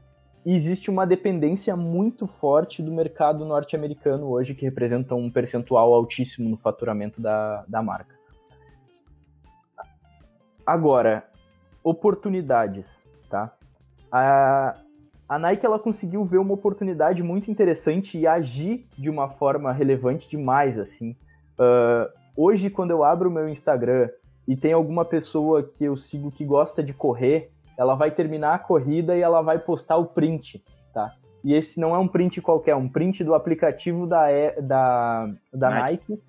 [0.47, 6.57] existe uma dependência muito forte do mercado norte-americano hoje, que representa um percentual altíssimo no
[6.57, 8.19] faturamento da, da marca.
[10.65, 11.25] Agora,
[11.83, 13.53] oportunidades, tá?
[14.11, 14.77] A,
[15.29, 20.29] a Nike ela conseguiu ver uma oportunidade muito interessante e agir de uma forma relevante
[20.29, 21.17] demais, assim.
[21.59, 24.09] Uh, hoje, quando eu abro o meu Instagram
[24.47, 28.59] e tem alguma pessoa que eu sigo que gosta de correr, ela vai terminar a
[28.59, 31.15] corrida e ela vai postar o print, tá?
[31.43, 34.27] E esse não é um print qualquer, é um print do aplicativo da,
[34.61, 36.23] da, da Nike, Nike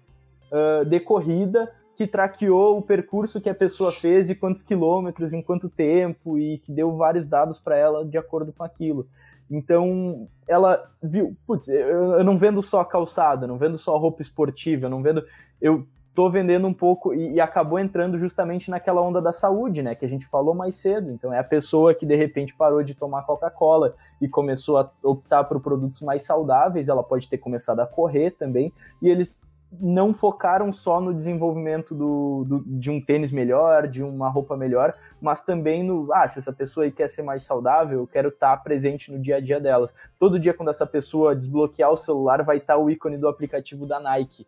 [0.51, 1.69] uh, de corrida
[2.01, 6.57] que traqueou o percurso que a pessoa fez e quantos quilômetros, em quanto tempo, e
[6.57, 9.07] que deu vários dados para ela de acordo com aquilo.
[9.49, 14.23] Então, ela viu, putz, eu, eu não vendo só calçado, eu não vendo só roupa
[14.23, 15.23] esportiva, eu não vendo.
[15.61, 15.85] Eu
[16.15, 20.03] tô vendendo um pouco e, e, acabou entrando justamente naquela onda da saúde, né, que
[20.03, 21.11] a gente falou mais cedo.
[21.11, 25.43] Então é a pessoa que de repente parou de tomar Coca-Cola e começou a optar
[25.43, 29.39] por produtos mais saudáveis, ela pode ter começado a correr também, e eles
[29.79, 34.93] não focaram só no desenvolvimento do, do, de um tênis melhor, de uma roupa melhor,
[35.21, 38.57] mas também no, ah, se essa pessoa aí quer ser mais saudável, eu quero estar
[38.57, 39.89] presente no dia a dia dela.
[40.19, 43.99] Todo dia quando essa pessoa desbloquear o celular, vai estar o ícone do aplicativo da
[43.99, 44.45] Nike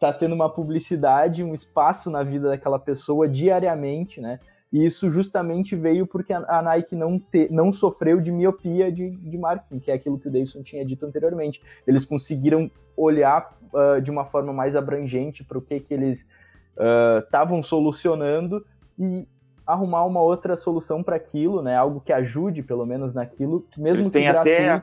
[0.00, 4.40] tá tendo uma publicidade, um espaço na vida daquela pessoa diariamente, né?
[4.72, 9.38] E isso justamente veio porque a Nike não, te, não sofreu de miopia de, de
[9.38, 11.60] marketing, que é aquilo que o Davidson tinha dito anteriormente.
[11.84, 16.28] Eles conseguiram olhar uh, de uma forma mais abrangente para o que, que eles
[17.24, 18.64] estavam uh, solucionando
[18.96, 19.26] e
[19.66, 21.76] arrumar uma outra solução para aquilo, né?
[21.76, 24.48] Algo que ajude, pelo menos, naquilo, mesmo eles que gratuito.
[24.48, 24.82] até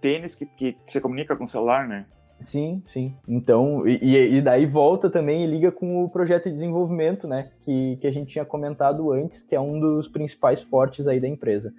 [0.00, 2.06] tênis que, que você comunica com o celular, né?
[2.38, 3.14] Sim, sim.
[3.26, 7.50] Então, e, e daí volta também e liga com o projeto de desenvolvimento, né?
[7.62, 11.26] Que, que a gente tinha comentado antes, que é um dos principais fortes aí da
[11.26, 11.72] empresa.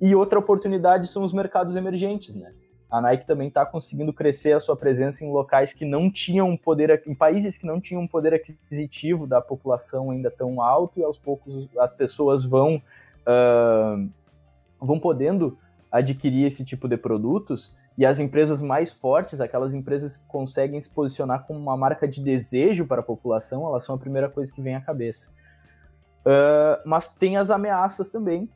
[0.00, 2.52] E outra oportunidade são os mercados emergentes, né?
[2.90, 7.02] A Nike também está conseguindo crescer a sua presença em locais que não tinham poder,
[7.06, 11.68] em países que não tinham poder aquisitivo da população ainda tão alto, e aos poucos
[11.78, 12.76] as pessoas vão,
[13.26, 14.08] uh,
[14.80, 15.58] vão podendo
[15.92, 20.88] adquirir esse tipo de produtos e as empresas mais fortes, aquelas empresas que conseguem se
[20.88, 24.62] posicionar como uma marca de desejo para a população, elas são a primeira coisa que
[24.62, 25.32] vem à cabeça.
[26.20, 28.48] Uh, mas tem as ameaças também.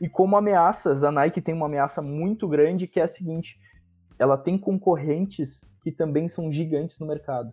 [0.00, 3.58] E como ameaças, a Nike tem uma ameaça muito grande que é a seguinte:
[4.20, 7.50] ela tem concorrentes que também são gigantes no mercado.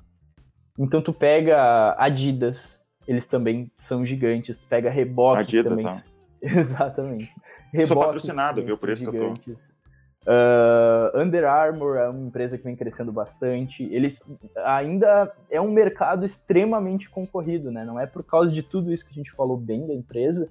[0.77, 4.59] Então tu pega Adidas, eles também são gigantes.
[4.59, 6.03] Tu pega Reebok Adidas, também.
[6.39, 7.33] Exatamente.
[7.71, 8.77] Reebok, Sou patrocinado, viu?
[8.77, 9.43] Por isso gigantes.
[9.43, 9.82] que eu tô.
[10.25, 13.83] Uh, Under Armour é uma empresa que vem crescendo bastante.
[13.91, 14.21] Eles
[14.63, 17.83] ainda é um mercado extremamente concorrido, né?
[17.83, 20.49] Não é por causa de tudo isso que a gente falou bem da empresa.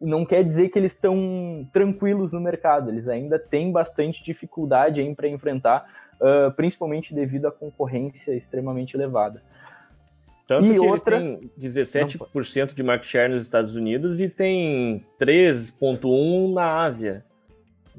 [0.00, 2.90] Não quer dizer que eles estão tranquilos no mercado.
[2.90, 9.42] Eles ainda têm bastante dificuldade para enfrentar, uh, principalmente devido à concorrência extremamente elevada.
[10.46, 11.16] Tanto e que outra...
[11.16, 12.74] eles têm 17% Não...
[12.74, 17.24] de market share nos Estados Unidos e tem 3,1% na Ásia.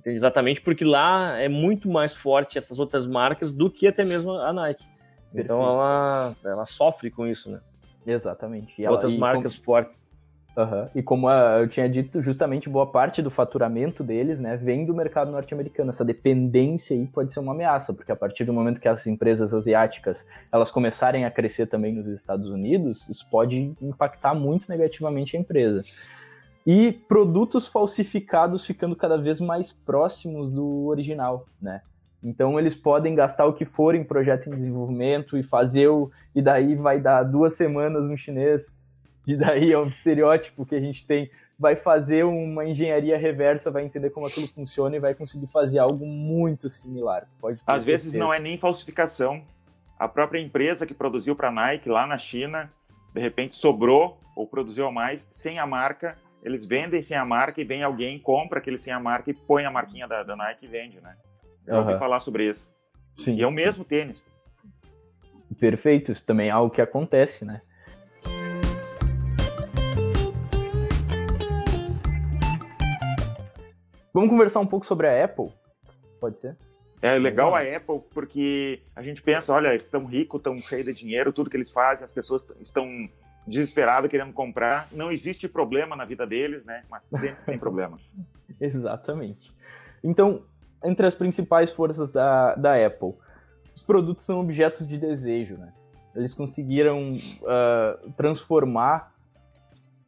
[0.03, 4.51] Exatamente porque lá é muito mais forte essas outras marcas do que até mesmo a
[4.51, 4.85] Nike.
[5.33, 7.59] Então ela, ela sofre com isso, né?
[8.05, 8.73] Exatamente.
[8.81, 9.65] E outras e marcas como...
[9.65, 10.05] fortes.
[10.55, 10.87] Uhum.
[10.95, 15.29] E como eu tinha dito, justamente boa parte do faturamento deles né, vem do mercado
[15.29, 15.89] norte-americano.
[15.89, 19.53] Essa dependência aí pode ser uma ameaça, porque a partir do momento que as empresas
[19.53, 25.39] asiáticas elas começarem a crescer também nos Estados Unidos, isso pode impactar muito negativamente a
[25.39, 25.83] empresa
[26.65, 31.81] e produtos falsificados ficando cada vez mais próximos do original, né?
[32.23, 36.41] Então eles podem gastar o que for em projeto em desenvolvimento e fazer o e
[36.41, 38.81] daí vai dar duas semanas no chinês
[39.27, 43.85] e daí é um estereótipo que a gente tem vai fazer uma engenharia reversa, vai
[43.85, 47.27] entender como aquilo funciona e vai conseguir fazer algo muito similar.
[47.39, 47.85] Pode Às certeza.
[47.85, 49.41] vezes não é nem falsificação.
[49.97, 52.69] A própria empresa que produziu para a Nike lá na China,
[53.13, 57.59] de repente sobrou ou produziu a mais sem a marca eles vendem sem a marca
[57.59, 60.65] e vem alguém, compra aquele sem a marca e põe a marquinha da, da Nike
[60.65, 61.17] e vende, né?
[61.65, 61.87] Eu uhum.
[61.87, 62.71] ouvi falar sobre isso.
[63.17, 63.35] Sim.
[63.35, 64.29] E é o mesmo tênis.
[65.59, 67.61] Perfeito, isso também é algo que acontece, né?
[74.13, 75.51] Vamos conversar um pouco sobre a Apple?
[76.21, 76.55] Pode ser?
[77.01, 81.33] É legal a Apple porque a gente pensa, olha, estão ricos, estão cheios de dinheiro,
[81.33, 83.09] tudo que eles fazem, as pessoas estão
[83.47, 84.87] desesperado querendo comprar.
[84.91, 86.83] Não existe problema na vida deles, né?
[86.89, 87.97] Mas sempre tem problema.
[88.59, 89.53] Exatamente.
[90.03, 90.43] Então,
[90.83, 93.13] entre as principais forças da, da Apple,
[93.75, 95.73] os produtos são objetos de desejo, né?
[96.15, 99.13] Eles conseguiram uh, transformar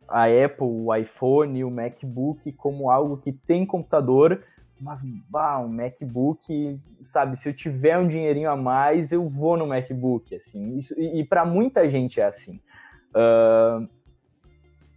[0.07, 4.41] a Apple, o iPhone, o MacBook como algo que tem computador,
[4.79, 9.67] mas bah, um MacBook, sabe, se eu tiver um dinheirinho a mais, eu vou no
[9.67, 10.77] MacBook, assim.
[10.77, 12.61] Isso, e, e para muita gente é assim.
[13.15, 13.87] Uh,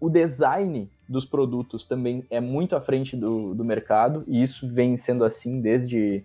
[0.00, 4.96] o design dos produtos também é muito à frente do, do mercado, e isso vem
[4.96, 6.24] sendo assim desde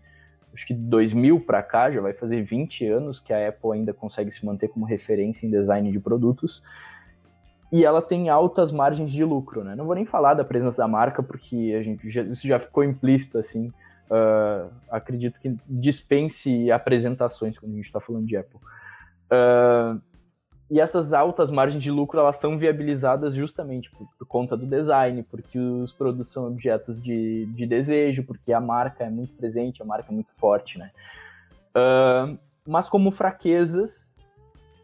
[0.53, 4.31] acho que 2000 para cá, já vai fazer 20 anos que a Apple ainda consegue
[4.31, 6.63] se manter como referência em design de produtos.
[7.71, 9.75] E ela tem altas margens de lucro, né?
[9.75, 12.85] Não vou nem falar da presença da marca, porque a gente já, isso já ficou
[12.85, 13.67] implícito, assim.
[14.09, 18.59] Uh, acredito que dispense apresentações quando a gente está falando de Apple.
[19.25, 19.99] Uh,
[20.69, 25.21] e essas altas margens de lucro elas são viabilizadas justamente por, por, conta do design,
[25.23, 29.85] porque os produtos são objetos de, de desejo, porque a marca é muito presente, a
[29.85, 30.91] marca é muito forte, né?
[31.75, 32.37] Uh,
[32.67, 34.15] mas como fraquezas,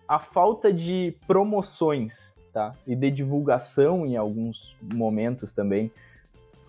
[0.07, 2.73] a falta de promoções tá?
[2.85, 5.91] e de divulgação em alguns momentos também,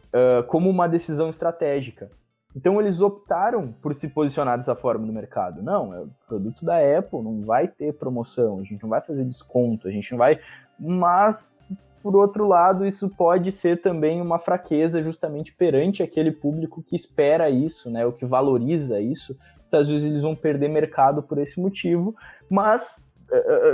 [0.09, 2.11] uh, como uma decisão estratégica.
[2.55, 5.63] Então eles optaram por se posicionar dessa forma no mercado.
[5.63, 9.25] Não, é o produto da Apple, não vai ter promoção, a gente não vai fazer
[9.25, 10.39] desconto, a gente não vai.
[10.79, 11.59] Mas,
[12.03, 17.49] por outro lado, isso pode ser também uma fraqueza justamente perante aquele público que espera
[17.49, 18.05] isso, né?
[18.05, 19.37] O que valoriza isso.
[19.67, 22.15] Então, às vezes eles vão perder mercado por esse motivo,
[22.51, 23.09] mas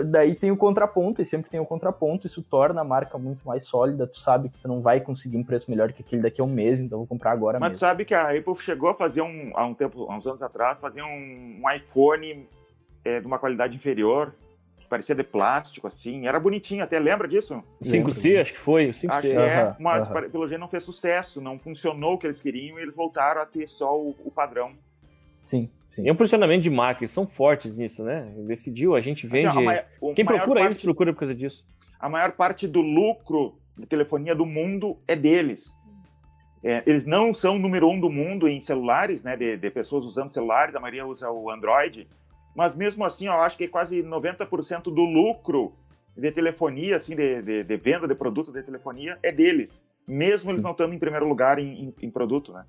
[0.04, 3.64] daí tem o contraponto, e sempre tem o contraponto, isso torna a marca muito mais
[3.64, 6.44] sólida, tu sabe que tu não vai conseguir um preço melhor que aquele daqui a
[6.44, 7.78] um mês, então vou comprar agora Mas mesmo.
[7.78, 10.42] tu sabe que a Apple chegou a fazer um, há um tempo, há uns anos
[10.42, 12.48] atrás, fazer um, um iPhone
[13.04, 14.32] é, de uma qualidade inferior,
[14.76, 17.62] que parecia de plástico, assim, era bonitinho até, lembra disso?
[17.82, 19.10] 5C, acho que foi, 5C.
[19.10, 22.78] Acho que é, mas pelo jeito não fez sucesso, não funcionou o que eles queriam
[22.78, 24.72] e eles voltaram a ter só o, o padrão.
[25.40, 26.04] Sim, Sim.
[26.04, 28.32] E é um posicionamento de marca, eles são fortes nisso, né?
[28.46, 29.46] Decidiu, a gente vende.
[29.46, 29.84] Assim, a
[30.14, 31.66] Quem procura parte, eles procura por causa disso.
[31.98, 35.76] A maior parte do lucro de telefonia do mundo é deles.
[36.62, 39.36] É, eles não são o número um do mundo em celulares, né?
[39.36, 42.08] De, de, pessoas usando celulares, a maioria usa o Android.
[42.54, 45.72] Mas mesmo assim, eu acho que quase 90% do lucro
[46.16, 49.86] de telefonia, assim, de, de, de, venda de produto de telefonia, é deles.
[50.06, 52.64] Mesmo eles não estando em primeiro lugar em, em, em produto, né?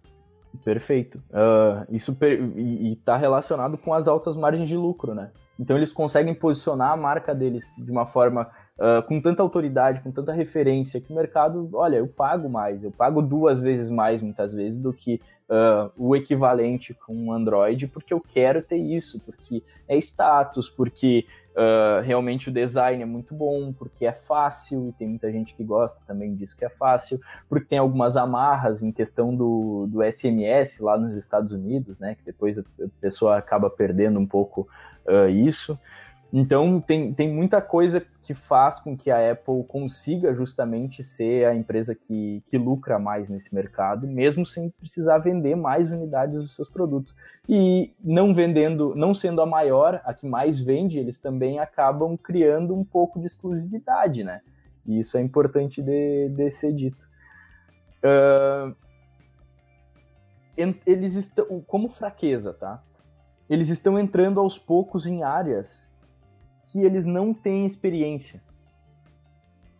[0.63, 1.19] Perfeito.
[1.29, 5.31] Uh, isso per e está relacionado com as altas margens de lucro, né?
[5.59, 10.11] Então eles conseguem posicionar a marca deles de uma forma uh, com tanta autoridade, com
[10.11, 14.53] tanta referência, que o mercado, olha, eu pago mais, eu pago duas vezes mais muitas
[14.53, 19.63] vezes do que uh, o equivalente com um Android, porque eu quero ter isso, porque
[19.87, 21.25] é status, porque
[21.59, 25.61] Uh, realmente o design é muito bom, porque é fácil, e tem muita gente que
[25.61, 30.79] gosta também disso que é fácil, porque tem algumas amarras em questão do, do SMS
[30.79, 32.15] lá nos Estados Unidos, né?
[32.15, 32.63] Que depois a
[33.01, 34.69] pessoa acaba perdendo um pouco
[35.05, 35.77] uh, isso.
[36.31, 41.55] Então, tem, tem muita coisa que faz com que a Apple consiga justamente ser a
[41.55, 46.69] empresa que, que lucra mais nesse mercado, mesmo sem precisar vender mais unidades dos seus
[46.69, 47.15] produtos.
[47.47, 52.75] E não vendendo, não sendo a maior, a que mais vende, eles também acabam criando
[52.75, 54.41] um pouco de exclusividade, né?
[54.85, 57.09] E isso é importante de, de ser dito.
[58.03, 58.75] Uh,
[60.85, 62.83] eles estão, como fraqueza, tá?
[63.49, 65.97] Eles estão entrando aos poucos em áreas
[66.71, 68.41] que eles não têm experiência.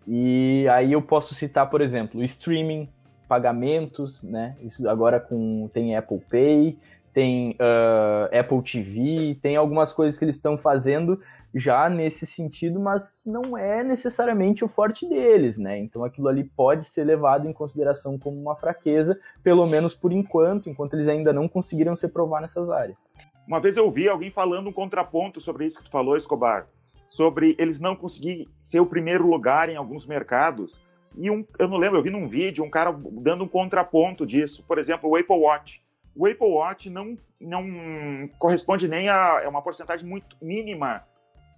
[0.08, 2.90] E aí eu posso citar, por exemplo, streaming,
[3.28, 4.58] pagamentos, né?
[4.62, 6.80] Isso agora com tem Apple Pay,
[7.14, 11.22] tem uh, Apple TV, tem algumas coisas que eles estão fazendo
[11.54, 15.78] já nesse sentido, mas não é necessariamente o forte deles, né?
[15.78, 20.70] Então aquilo ali pode ser levado em consideração como uma fraqueza, pelo menos por enquanto,
[20.70, 23.14] enquanto eles ainda não conseguiram se provar nessas áreas.
[23.48, 26.68] Uma vez eu ouvi alguém falando um contraponto sobre isso que tu falou, Escobar
[27.10, 30.80] sobre eles não conseguirem ser o primeiro lugar em alguns mercados.
[31.18, 34.64] E um, eu não lembro, eu vi num vídeo um cara dando um contraponto disso.
[34.66, 35.84] Por exemplo, o Apple Watch.
[36.16, 41.04] O Apple Watch não, não corresponde nem a é uma porcentagem muito mínima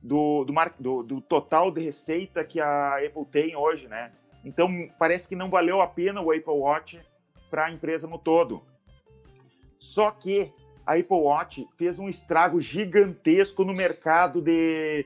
[0.02, 4.12] do, do, do, do total de receita que a Apple tem hoje, né?
[4.44, 7.00] Então parece que não valeu a pena o Apple Watch
[7.50, 8.64] para a empresa no todo.
[9.78, 10.52] Só que
[10.86, 15.06] a Apple Watch fez um estrago gigantesco no mercado de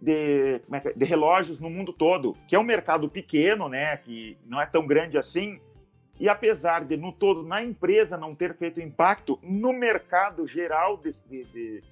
[0.00, 4.60] de, é, de relógios no mundo todo, que é um mercado pequeno, né, que não
[4.60, 5.60] é tão grande assim,
[6.20, 11.10] e apesar de, no todo, na empresa não ter feito impacto, no mercado geral de,
[11.24, 11.82] de, de,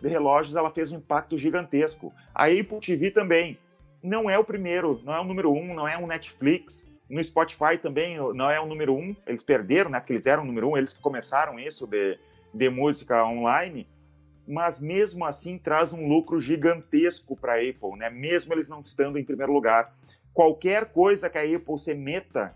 [0.00, 2.12] de relógios ela fez um impacto gigantesco.
[2.34, 3.58] A Apple TV também
[4.02, 6.90] não é o primeiro, não é o número um, não é um Netflix.
[7.08, 10.46] No Spotify também não é o número um, eles perderam, né, porque eles eram o
[10.46, 12.18] número um, eles começaram isso de,
[12.54, 13.86] de música online,
[14.50, 18.10] mas mesmo assim traz um lucro gigantesco para a Apple, né?
[18.10, 19.94] Mesmo eles não estando em primeiro lugar.
[20.34, 22.54] Qualquer coisa que a Apple se meta,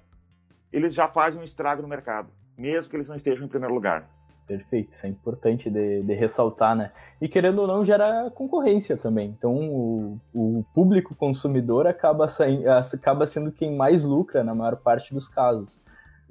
[0.72, 2.28] eles já fazem um estrago no mercado,
[2.59, 4.11] mesmo que eles não estejam em primeiro lugar.
[4.47, 6.92] Perfeito, isso é importante de, de ressaltar, né?
[7.20, 9.30] E querendo ou não, gera concorrência também.
[9.30, 15.14] Então, o, o público consumidor acaba, saindo, acaba sendo quem mais lucra na maior parte
[15.14, 15.80] dos casos.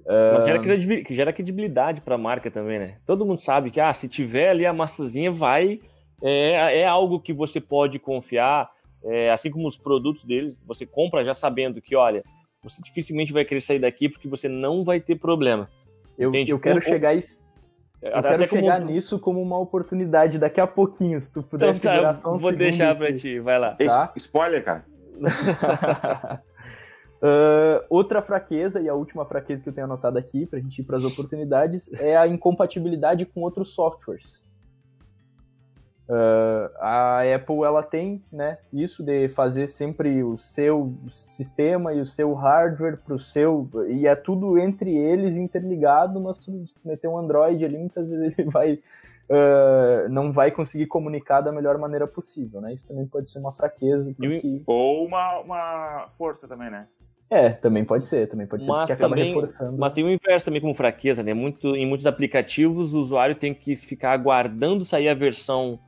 [0.05, 2.97] Mas gera, credibilidade, gera credibilidade para a marca também, né?
[3.05, 5.79] Todo mundo sabe que, ah, se tiver ali a massazinha, vai.
[6.21, 8.69] É, é algo que você pode confiar,
[9.03, 12.23] é, assim como os produtos deles, você compra já sabendo que, olha,
[12.63, 15.67] você dificilmente vai querer sair daqui porque você não vai ter problema.
[16.17, 17.43] Eu, eu quero chegar a isso.
[18.01, 18.91] Eu Até quero chegar como...
[18.91, 22.51] nisso como uma oportunidade daqui a pouquinho, se tu puder então, tá, só um Vou
[22.51, 23.75] deixar pra ti, vai lá.
[23.75, 24.11] Tá?
[24.17, 24.85] Spoiler, cara.
[27.23, 30.83] uh, outra fraqueza, e a última fraqueza que eu tenho anotado aqui, pra gente ir
[30.83, 34.43] para as oportunidades, é a incompatibilidade com outros softwares.
[36.05, 42.05] Uh, a Apple ela tem né, isso de fazer sempre o seu sistema e o
[42.05, 47.17] seu hardware para o seu e é tudo entre eles interligado, mas tu meter um
[47.17, 52.59] Android ali muitas vezes ele vai uh, não vai conseguir comunicar da melhor maneira possível,
[52.59, 52.73] né?
[52.73, 54.61] Isso também pode ser uma fraqueza porque...
[54.67, 56.85] ou uma, uma força também, né?
[57.33, 59.33] É, também pode ser, também pode ser, mas também,
[59.75, 61.33] Mas tem o inverso também como fraqueza, né?
[61.33, 65.79] Muito, em muitos aplicativos o usuário tem que ficar aguardando sair a versão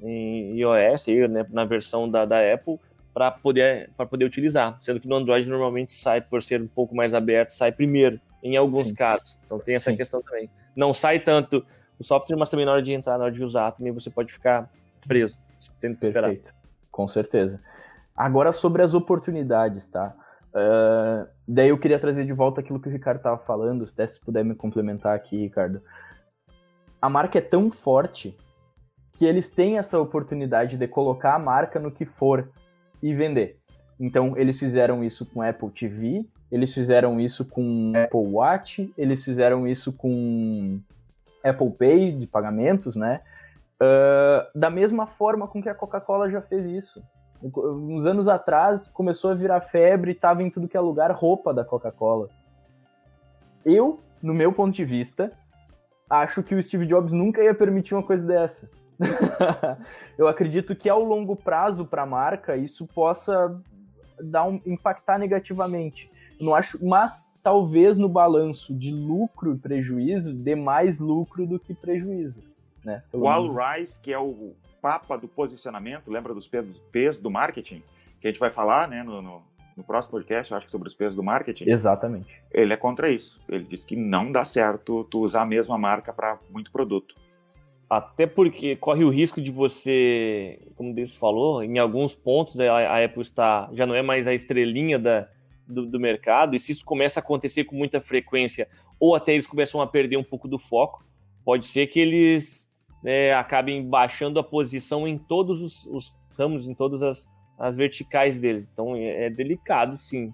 [0.00, 2.78] em iOS, né, na versão da, da Apple,
[3.12, 4.78] para poder, poder utilizar.
[4.80, 8.56] Sendo que no Android normalmente sai, por ser um pouco mais aberto, sai primeiro, em
[8.56, 8.94] alguns Sim.
[8.94, 9.36] casos.
[9.44, 9.98] Então tem essa Sim.
[9.98, 10.48] questão também.
[10.74, 11.62] Não sai tanto
[11.98, 14.32] o software, mas também na hora de entrar, na hora de usar, também você pode
[14.32, 14.70] ficar
[15.06, 15.36] preso,
[15.78, 16.38] tendo que Perfeito.
[16.38, 16.54] esperar.
[16.90, 17.60] Com certeza.
[18.16, 20.14] Agora sobre as oportunidades, tá?
[20.50, 24.18] Uh, daí eu queria trazer de volta aquilo que o Ricardo estava falando, se você
[24.24, 25.80] puder me complementar aqui, Ricardo.
[27.00, 28.36] A marca é tão forte
[29.14, 32.50] que eles têm essa oportunidade de colocar a marca no que for
[33.02, 33.58] e vender.
[33.98, 39.68] Então, eles fizeram isso com Apple TV, eles fizeram isso com Apple Watch, eles fizeram
[39.68, 40.80] isso com
[41.44, 43.20] Apple Pay de pagamentos, né?
[43.80, 47.02] Uh, da mesma forma com que a Coca-Cola já fez isso.
[47.42, 51.64] Uns anos atrás começou a virar febre, estava em tudo que é lugar roupa da
[51.64, 52.28] Coca-Cola.
[53.64, 55.32] Eu, no meu ponto de vista,
[56.08, 58.68] acho que o Steve Jobs nunca ia permitir uma coisa dessa.
[60.18, 63.58] eu acredito que ao longo prazo para a marca isso possa
[64.22, 66.10] dar um, impactar negativamente.
[66.40, 71.74] não acho, mas talvez no balanço de lucro e prejuízo dê mais lucro do que
[71.74, 72.42] prejuízo.
[72.84, 73.02] Né?
[73.12, 77.82] o Al Rice, que é o papa do posicionamento, lembra dos pesos do marketing?
[78.20, 79.42] Que a gente vai falar né, no, no,
[79.76, 81.68] no próximo podcast, acho que sobre os pesos do marketing.
[81.68, 82.28] Exatamente.
[82.50, 83.40] Ele é contra isso.
[83.48, 87.14] Ele diz que não dá certo tu usar a mesma marca para muito produto.
[87.88, 93.04] Até porque corre o risco de você, como o Deus falou, em alguns pontos a,
[93.04, 95.28] Apple está, já não é mais a estrelinha da,
[95.66, 98.68] do, do, mercado, e se isso começa a acontecer com muita frequência,
[99.00, 101.04] ou até eles começam a perder um pouco do foco,
[101.44, 102.69] pode ser que eles
[103.02, 108.38] né, acabem baixando a posição em todos os, os ramos, em todas as, as verticais
[108.38, 108.68] deles.
[108.72, 110.32] Então é, é delicado, sim.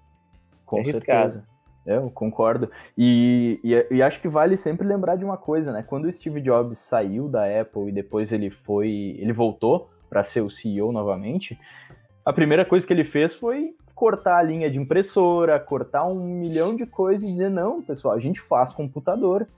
[0.64, 1.33] Com é arriscado.
[1.33, 1.57] Certeza.
[1.87, 2.69] É, eu concordo.
[2.99, 5.85] E, e, e, acho que vale sempre lembrar de uma coisa, né?
[5.85, 9.17] Quando o Steve Jobs saiu da Apple e depois ele foi.
[9.19, 11.59] ele voltou para ser o CEO novamente,
[12.25, 16.75] a primeira coisa que ele fez foi cortar a linha de impressora, cortar um milhão
[16.75, 19.49] de coisas e dizer, não, pessoal, a gente faz computador.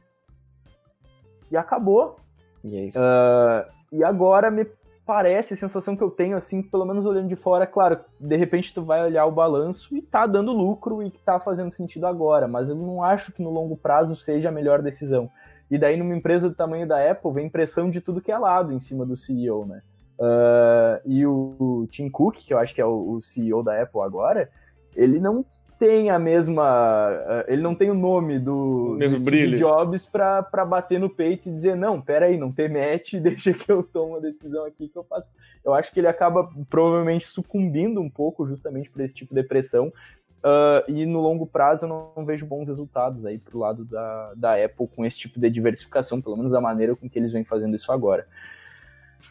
[1.50, 2.16] E acabou.
[2.64, 2.98] E é isso.
[2.98, 4.66] Uh, e agora me
[5.06, 8.74] parece, a sensação que eu tenho, assim, pelo menos olhando de fora, claro, de repente
[8.74, 12.46] tu vai olhar o balanço e tá dando lucro e que tá fazendo sentido agora,
[12.46, 15.30] mas eu não acho que no longo prazo seja a melhor decisão.
[15.70, 18.72] E daí, numa empresa do tamanho da Apple, vem pressão de tudo que é lado
[18.72, 19.82] em cima do CEO, né?
[20.18, 23.80] Uh, e o, o, Tim Cook, que eu acho que é o, o CEO da
[23.80, 24.50] Apple agora,
[24.94, 25.44] ele não
[25.78, 27.08] tem a mesma.
[27.28, 31.48] Eh, ele não tem o nome do, o do Steve Jobs para bater no peito
[31.48, 34.98] e dizer, não, peraí, não tem match, deixa que eu tomo uma decisão aqui que
[34.98, 35.30] eu faço.
[35.64, 39.92] Eu acho que ele acaba provavelmente sucumbindo um pouco justamente por esse tipo de pressão.
[40.38, 44.34] Uh, e no longo prazo eu não, não, vejo bons resultados aí pro lado da,
[44.36, 47.42] da Apple com esse tipo de diversificação, pelo menos a maneira com que eles vêm
[47.42, 48.24] fazendo isso agora.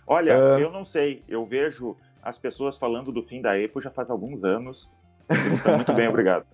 [0.05, 0.59] Olha, uh...
[0.59, 4.43] eu não sei, eu vejo as pessoas falando do fim da Apple já faz alguns
[4.43, 4.93] anos
[5.29, 6.45] eles estão muito bem, obrigado.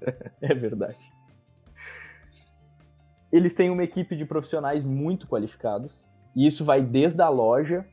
[0.40, 0.98] É verdade.
[3.30, 6.04] Eles têm uma equipe de profissionais muito qualificados,
[6.34, 7.86] e isso vai desde a loja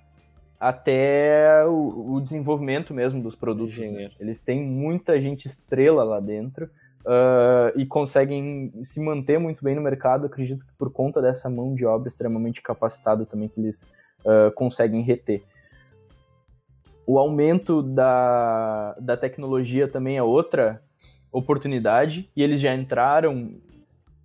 [0.59, 3.77] até o, o desenvolvimento mesmo dos produtos.
[3.77, 4.13] Engenheiro.
[4.19, 6.65] Eles têm muita gente estrela lá dentro
[7.05, 10.25] uh, e conseguem se manter muito bem no mercado.
[10.25, 15.01] Acredito que por conta dessa mão de obra extremamente capacitada também que eles uh, conseguem
[15.01, 15.43] reter.
[17.11, 20.79] O aumento da, da tecnologia também é outra
[21.31, 23.55] oportunidade, e eles já entraram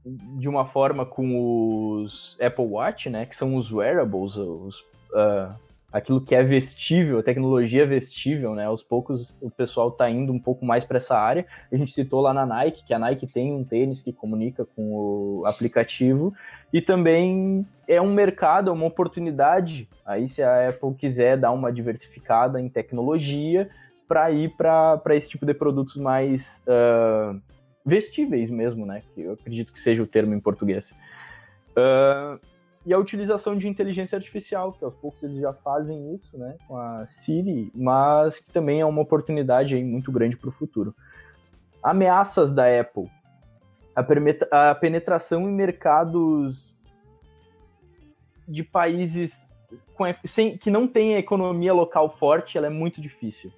[0.05, 4.81] de uma forma com os Apple Watch, né, que são os wearables, os,
[5.15, 5.55] uh,
[5.91, 8.67] aquilo que é vestível, a tecnologia vestível, né?
[8.67, 11.47] Aos poucos o pessoal está indo um pouco mais para essa área.
[11.73, 14.93] A gente citou lá na Nike que a Nike tem um tênis que comunica com
[14.93, 16.35] o aplicativo
[16.75, 19.89] e também é um mercado, é uma oportunidade.
[20.05, 23.71] Aí se a Apple quiser dar uma diversificada em tecnologia
[24.09, 27.41] para ir para esse tipo de produtos mais uh,
[27.87, 29.03] vestíveis mesmo, né?
[29.15, 30.91] Que eu acredito que seja o termo em português.
[31.71, 32.41] Uh,
[32.85, 36.77] e a utilização de inteligência artificial, que aos poucos eles já fazem isso, né, com
[36.77, 40.95] a Siri, mas que também é uma oportunidade aí muito grande para o futuro.
[41.83, 43.09] Ameaças da Apple.
[43.95, 46.79] A, a penetração em mercados
[48.47, 49.49] de países
[49.95, 53.53] com, sem, que não têm economia local forte, ela é muito difícil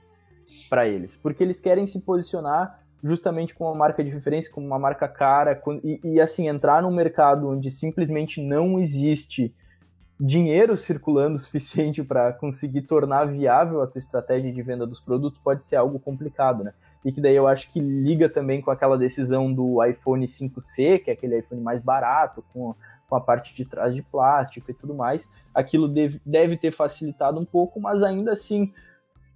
[0.69, 4.79] para eles, porque eles querem se posicionar justamente com uma marca de referência, com uma
[4.79, 9.55] marca cara, e, e, assim, entrar num mercado onde simplesmente não existe
[10.19, 15.63] dinheiro circulando suficiente para conseguir tornar viável a tua estratégia de venda dos produtos pode
[15.63, 16.73] ser algo complicado, né?
[17.05, 21.11] E que daí eu acho que liga também com aquela decisão do iPhone 5C, que
[21.11, 22.75] é aquele iPhone mais barato, com,
[23.09, 25.31] com a parte de trás de plástico e tudo mais.
[25.55, 28.73] Aquilo deve, deve ter facilitado um pouco, mas ainda assim,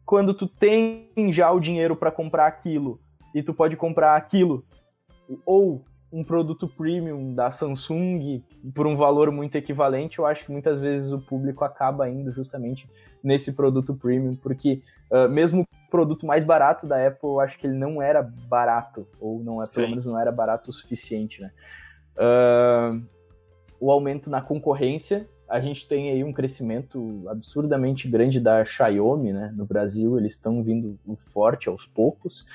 [0.05, 3.01] quando tu tem já o dinheiro para comprar aquilo
[3.35, 4.65] e tu pode comprar aquilo
[5.47, 8.43] ou um produto premium da Samsung
[8.75, 12.91] por um valor muito equivalente, eu acho que muitas vezes o público acaba indo justamente
[13.23, 17.77] nesse produto premium, porque uh, mesmo produto mais barato da Apple, eu acho que ele
[17.77, 19.91] não era barato, ou não é, pelo Sim.
[19.91, 21.51] menos não era barato o suficiente, né?
[22.17, 23.03] Uh,
[23.79, 29.53] o aumento na concorrência, a gente tem aí um crescimento absurdamente grande da Xiaomi, né?
[29.57, 30.99] No Brasil, eles estão vindo
[31.33, 32.47] forte aos poucos.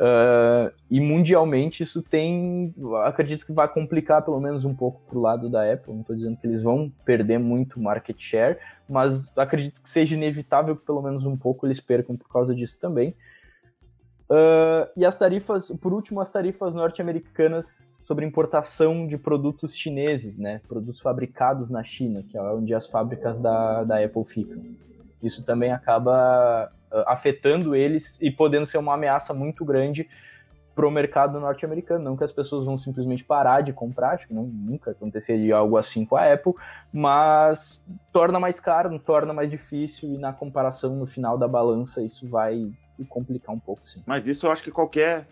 [0.00, 2.74] Uh, e mundialmente isso tem,
[3.04, 5.92] acredito que vai complicar pelo menos um pouco pro lado da Apple.
[5.92, 8.56] Não estou dizendo que eles vão perder muito market share,
[8.88, 12.78] mas acredito que seja inevitável que pelo menos um pouco eles percam por causa disso
[12.80, 13.14] também.
[14.30, 20.62] Uh, e as tarifas, por último, as tarifas norte-americanas sobre importação de produtos chineses, né?
[20.66, 24.62] Produtos fabricados na China, que é onde as fábricas da, da Apple ficam.
[25.22, 26.72] Isso também acaba
[27.06, 30.08] afetando eles e podendo ser uma ameaça muito grande
[30.74, 32.04] para o mercado norte-americano.
[32.04, 35.76] Não que as pessoas vão simplesmente parar de comprar, acho que não, nunca aconteceria algo
[35.76, 36.54] assim com a Apple,
[36.92, 37.78] mas
[38.12, 42.70] torna mais caro, torna mais difícil e na comparação no final da balança isso vai
[43.08, 44.02] complicar um pouco, sim.
[44.06, 45.26] Mas isso eu acho que qualquer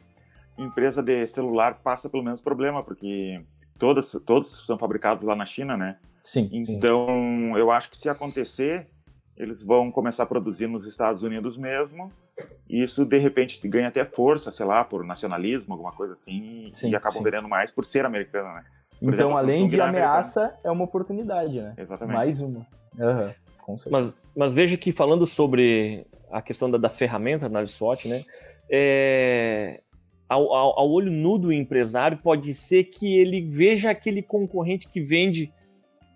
[0.57, 3.41] empresa de celular passa pelo menos problema, porque
[3.79, 5.97] todos, todos são fabricados lá na China, né?
[6.25, 6.49] Sim.
[6.53, 7.57] Então, sim.
[7.57, 8.89] eu acho que se acontecer,
[9.39, 12.13] eles vão começar a produzir nos Estados Unidos mesmo.
[12.69, 16.91] E isso, de repente, ganha até força, sei lá, por nacionalismo, alguma coisa assim, sim,
[16.91, 18.65] e acabam vendendo mais por ser americano, né?
[19.01, 20.61] Por então, exemplo, além de ameaça, americano.
[20.65, 21.75] é uma oportunidade, né?
[21.79, 22.17] Exatamente.
[22.17, 22.67] Mais uma.
[22.99, 28.25] Uhum, mas, mas veja que falando sobre a questão da, da ferramenta, análise SWOT, né?
[28.69, 29.81] É,
[30.29, 35.01] ao, ao, ao olho nu do empresário, pode ser que ele veja aquele concorrente que
[35.01, 35.53] vende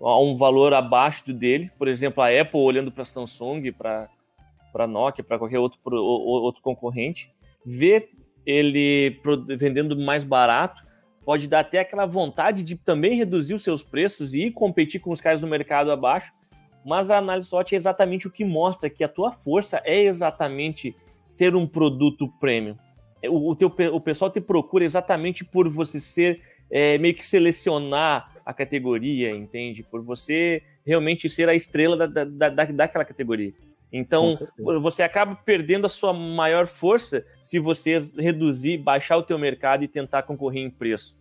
[0.03, 1.71] a um valor abaixo do dele.
[1.79, 7.31] Por exemplo, a Apple olhando para a Samsung, para Nokia, para qualquer outro, outro concorrente,
[7.65, 8.09] vê
[8.45, 9.21] ele
[9.59, 10.83] vendendo mais barato,
[11.25, 15.21] pode dar até aquela vontade de também reduzir os seus preços e competir com os
[15.21, 16.33] caras do mercado abaixo.
[16.85, 20.97] Mas a análise SWOT é exatamente o que mostra que a tua força é exatamente
[21.29, 22.77] ser um produto premium.
[23.29, 28.32] O, o, teu, o pessoal te procura exatamente por você ser, é, meio que selecionar
[28.45, 29.83] a categoria, entende?
[29.83, 33.53] Por você realmente ser a estrela da, da, da, daquela categoria.
[33.93, 34.39] Então,
[34.81, 39.89] você acaba perdendo a sua maior força se você reduzir, baixar o teu mercado e
[39.89, 41.21] tentar concorrer em preço.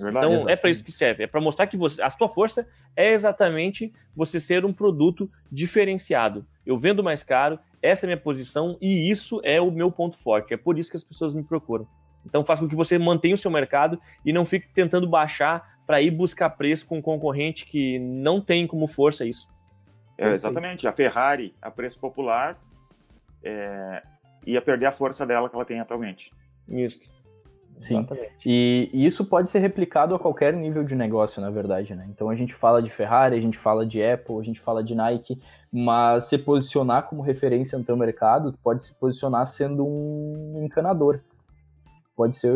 [0.00, 0.52] Verdade, então, exatamente.
[0.52, 1.24] é para isso que serve.
[1.24, 6.46] É para mostrar que você, a sua força é exatamente você ser um produto diferenciado.
[6.64, 10.16] Eu vendo mais caro, essa é a minha posição e isso é o meu ponto
[10.16, 10.54] forte.
[10.54, 11.86] É por isso que as pessoas me procuram.
[12.24, 16.02] Então, faz com que você mantenha o seu mercado e não fique tentando baixar para
[16.02, 19.48] ir buscar preço com um concorrente que não tem como força isso.
[20.18, 20.86] É, exatamente.
[20.86, 22.58] A Ferrari, a preço popular,
[23.42, 24.02] é,
[24.46, 26.30] ia perder a força dela que ela tem atualmente.
[26.68, 27.10] Isso.
[27.80, 28.06] Sim.
[28.44, 32.06] E, e, isso pode ser replicado a qualquer nível de negócio, na verdade, né?
[32.10, 34.94] Então a gente fala de Ferrari, a gente fala de Apple, a gente fala de
[34.94, 35.40] Nike,
[35.72, 41.20] mas se posicionar como referência no teu mercado, pode se posicionar sendo um encanador.
[42.18, 42.52] Pode ser.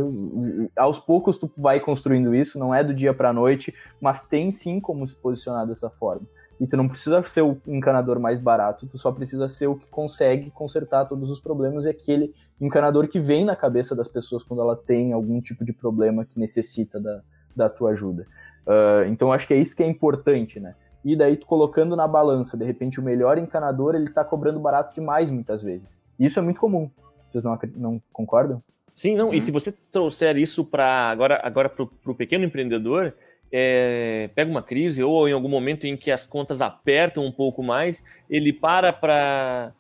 [0.76, 4.50] Aos poucos tu vai construindo isso, não é do dia para a noite, mas tem
[4.50, 6.26] sim como se posicionar dessa forma.
[6.58, 9.86] E tu não precisa ser o encanador mais barato, tu só precisa ser o que
[9.86, 14.60] consegue consertar todos os problemas e aquele encanador que vem na cabeça das pessoas quando
[14.60, 17.22] ela tem algum tipo de problema que necessita da,
[17.54, 18.26] da tua ajuda.
[18.66, 20.74] Uh, então acho que é isso que é importante, né?
[21.04, 24.92] E daí tu colocando na balança, de repente o melhor encanador ele tá cobrando barato
[24.92, 26.04] demais muitas vezes.
[26.18, 26.90] Isso é muito comum.
[27.30, 28.60] Vocês não, não concordam?
[28.95, 29.28] Sim, não.
[29.28, 29.34] Uhum.
[29.34, 33.14] E se você trouxer isso para agora, agora para o pequeno empreendedor,
[33.51, 37.62] é, pega uma crise ou em algum momento em que as contas apertam um pouco
[37.62, 39.72] mais, ele para para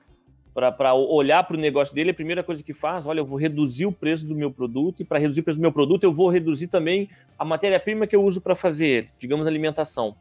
[0.54, 3.86] para olhar para o negócio dele, a primeira coisa que faz, olha, eu vou reduzir
[3.86, 6.28] o preço do meu produto, e para reduzir o preço do meu produto, eu vou
[6.28, 7.08] reduzir também
[7.38, 10.14] a matéria-prima que eu uso para fazer, digamos, alimentação.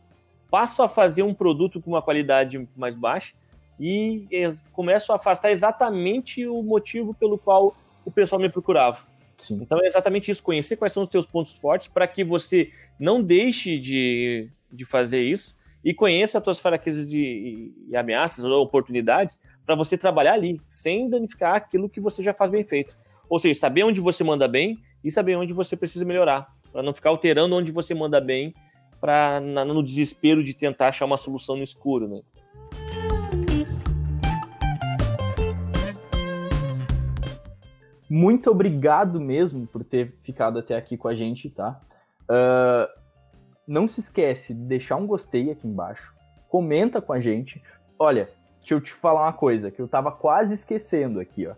[0.50, 3.34] passo a fazer um produto com uma qualidade mais baixa
[3.78, 4.26] e
[4.72, 7.76] começo a afastar exatamente o motivo pelo qual
[8.06, 8.99] o pessoal me procurava.
[9.39, 9.60] Sim.
[9.62, 13.22] Então é exatamente isso, conhecer quais são os teus pontos fortes para que você não
[13.22, 19.39] deixe de, de fazer isso e conheça as tuas fraquezas e, e ameaças ou oportunidades
[19.66, 22.95] para você trabalhar ali, sem danificar aquilo que você já faz bem feito.
[23.28, 26.93] Ou seja, saber onde você manda bem e saber onde você precisa melhorar, para não
[26.93, 28.54] ficar alterando onde você manda bem
[28.99, 32.22] para no desespero de tentar achar uma solução no escuro, né?
[38.14, 41.80] Muito obrigado mesmo por ter ficado até aqui com a gente, tá?
[42.24, 42.86] Uh,
[43.66, 46.14] não se esquece de deixar um gostei aqui embaixo,
[46.49, 47.64] comenta com a gente.
[47.97, 51.53] Olha, deixa eu te falar uma coisa que eu tava quase esquecendo aqui, ó.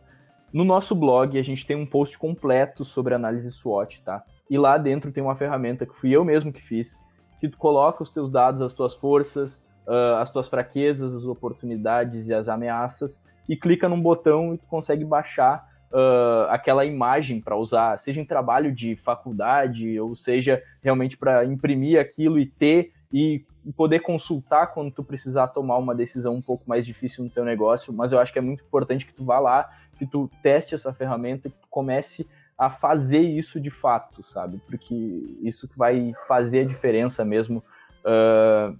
[0.54, 4.24] No nosso blog a gente tem um post completo sobre análise SWOT, tá?
[4.48, 7.02] E lá dentro tem uma ferramenta que fui eu mesmo que fiz,
[7.40, 12.28] que tu coloca os teus dados, as tuas forças, uh, as tuas fraquezas, as oportunidades
[12.28, 17.56] e as ameaças, e clica num botão e tu consegue baixar uh, aquela imagem para
[17.56, 23.46] usar, seja em trabalho de faculdade, ou seja realmente para imprimir aquilo e ter e
[23.78, 27.94] poder consultar quando tu precisar tomar uma decisão um pouco mais difícil no teu negócio,
[27.94, 30.92] mas eu acho que é muito importante que tu vá lá, que tu teste essa
[30.92, 32.28] ferramenta, que tu comece
[32.58, 34.60] a fazer isso de fato, sabe?
[34.66, 34.94] Porque
[35.42, 37.64] isso vai fazer a diferença mesmo
[38.00, 38.78] uh,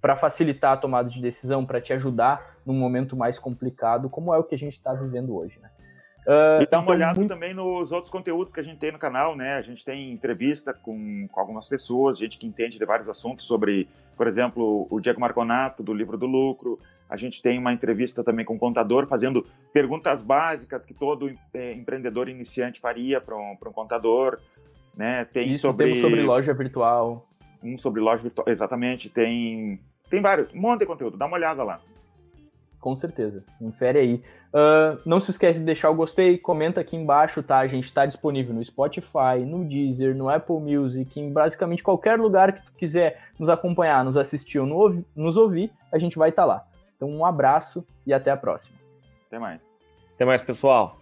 [0.00, 4.38] para facilitar a tomada de decisão, para te ajudar num momento mais complicado, como é
[4.38, 5.70] o que a gente está vivendo hoje, né?
[6.26, 7.28] Uh, e dá uma então, olhada muito...
[7.28, 9.54] também nos outros conteúdos que a gente tem no canal, né?
[9.54, 13.88] A gente tem entrevista com, com, algumas pessoas, gente que entende de vários assuntos sobre,
[14.16, 16.78] por exemplo, o Diego Marconato, do Livro do Lucro.
[17.10, 21.72] A gente tem uma entrevista também com um contador, fazendo perguntas básicas que todo é,
[21.72, 24.38] empreendedor iniciante faria para um, um contador.
[24.96, 25.24] Né?
[25.24, 25.86] Tem Isso, sobre...
[25.86, 27.28] temos sobre loja virtual.
[27.62, 29.08] Um sobre loja virtual, exatamente.
[29.08, 31.80] Tem, tem vários, um monte de conteúdo, dá uma olhada lá.
[32.82, 34.22] Com certeza, confere aí.
[34.52, 37.58] Uh, não se esquece de deixar o gostei, comenta aqui embaixo, tá?
[37.58, 42.52] A gente está disponível no Spotify, no Deezer, no Apple Music, em basicamente qualquer lugar
[42.52, 44.66] que tu quiser nos acompanhar, nos assistir ou
[45.14, 46.66] nos ouvir, a gente vai estar tá lá.
[46.96, 48.76] Então um abraço e até a próxima.
[49.28, 49.72] Até mais.
[50.16, 51.01] Até mais, pessoal.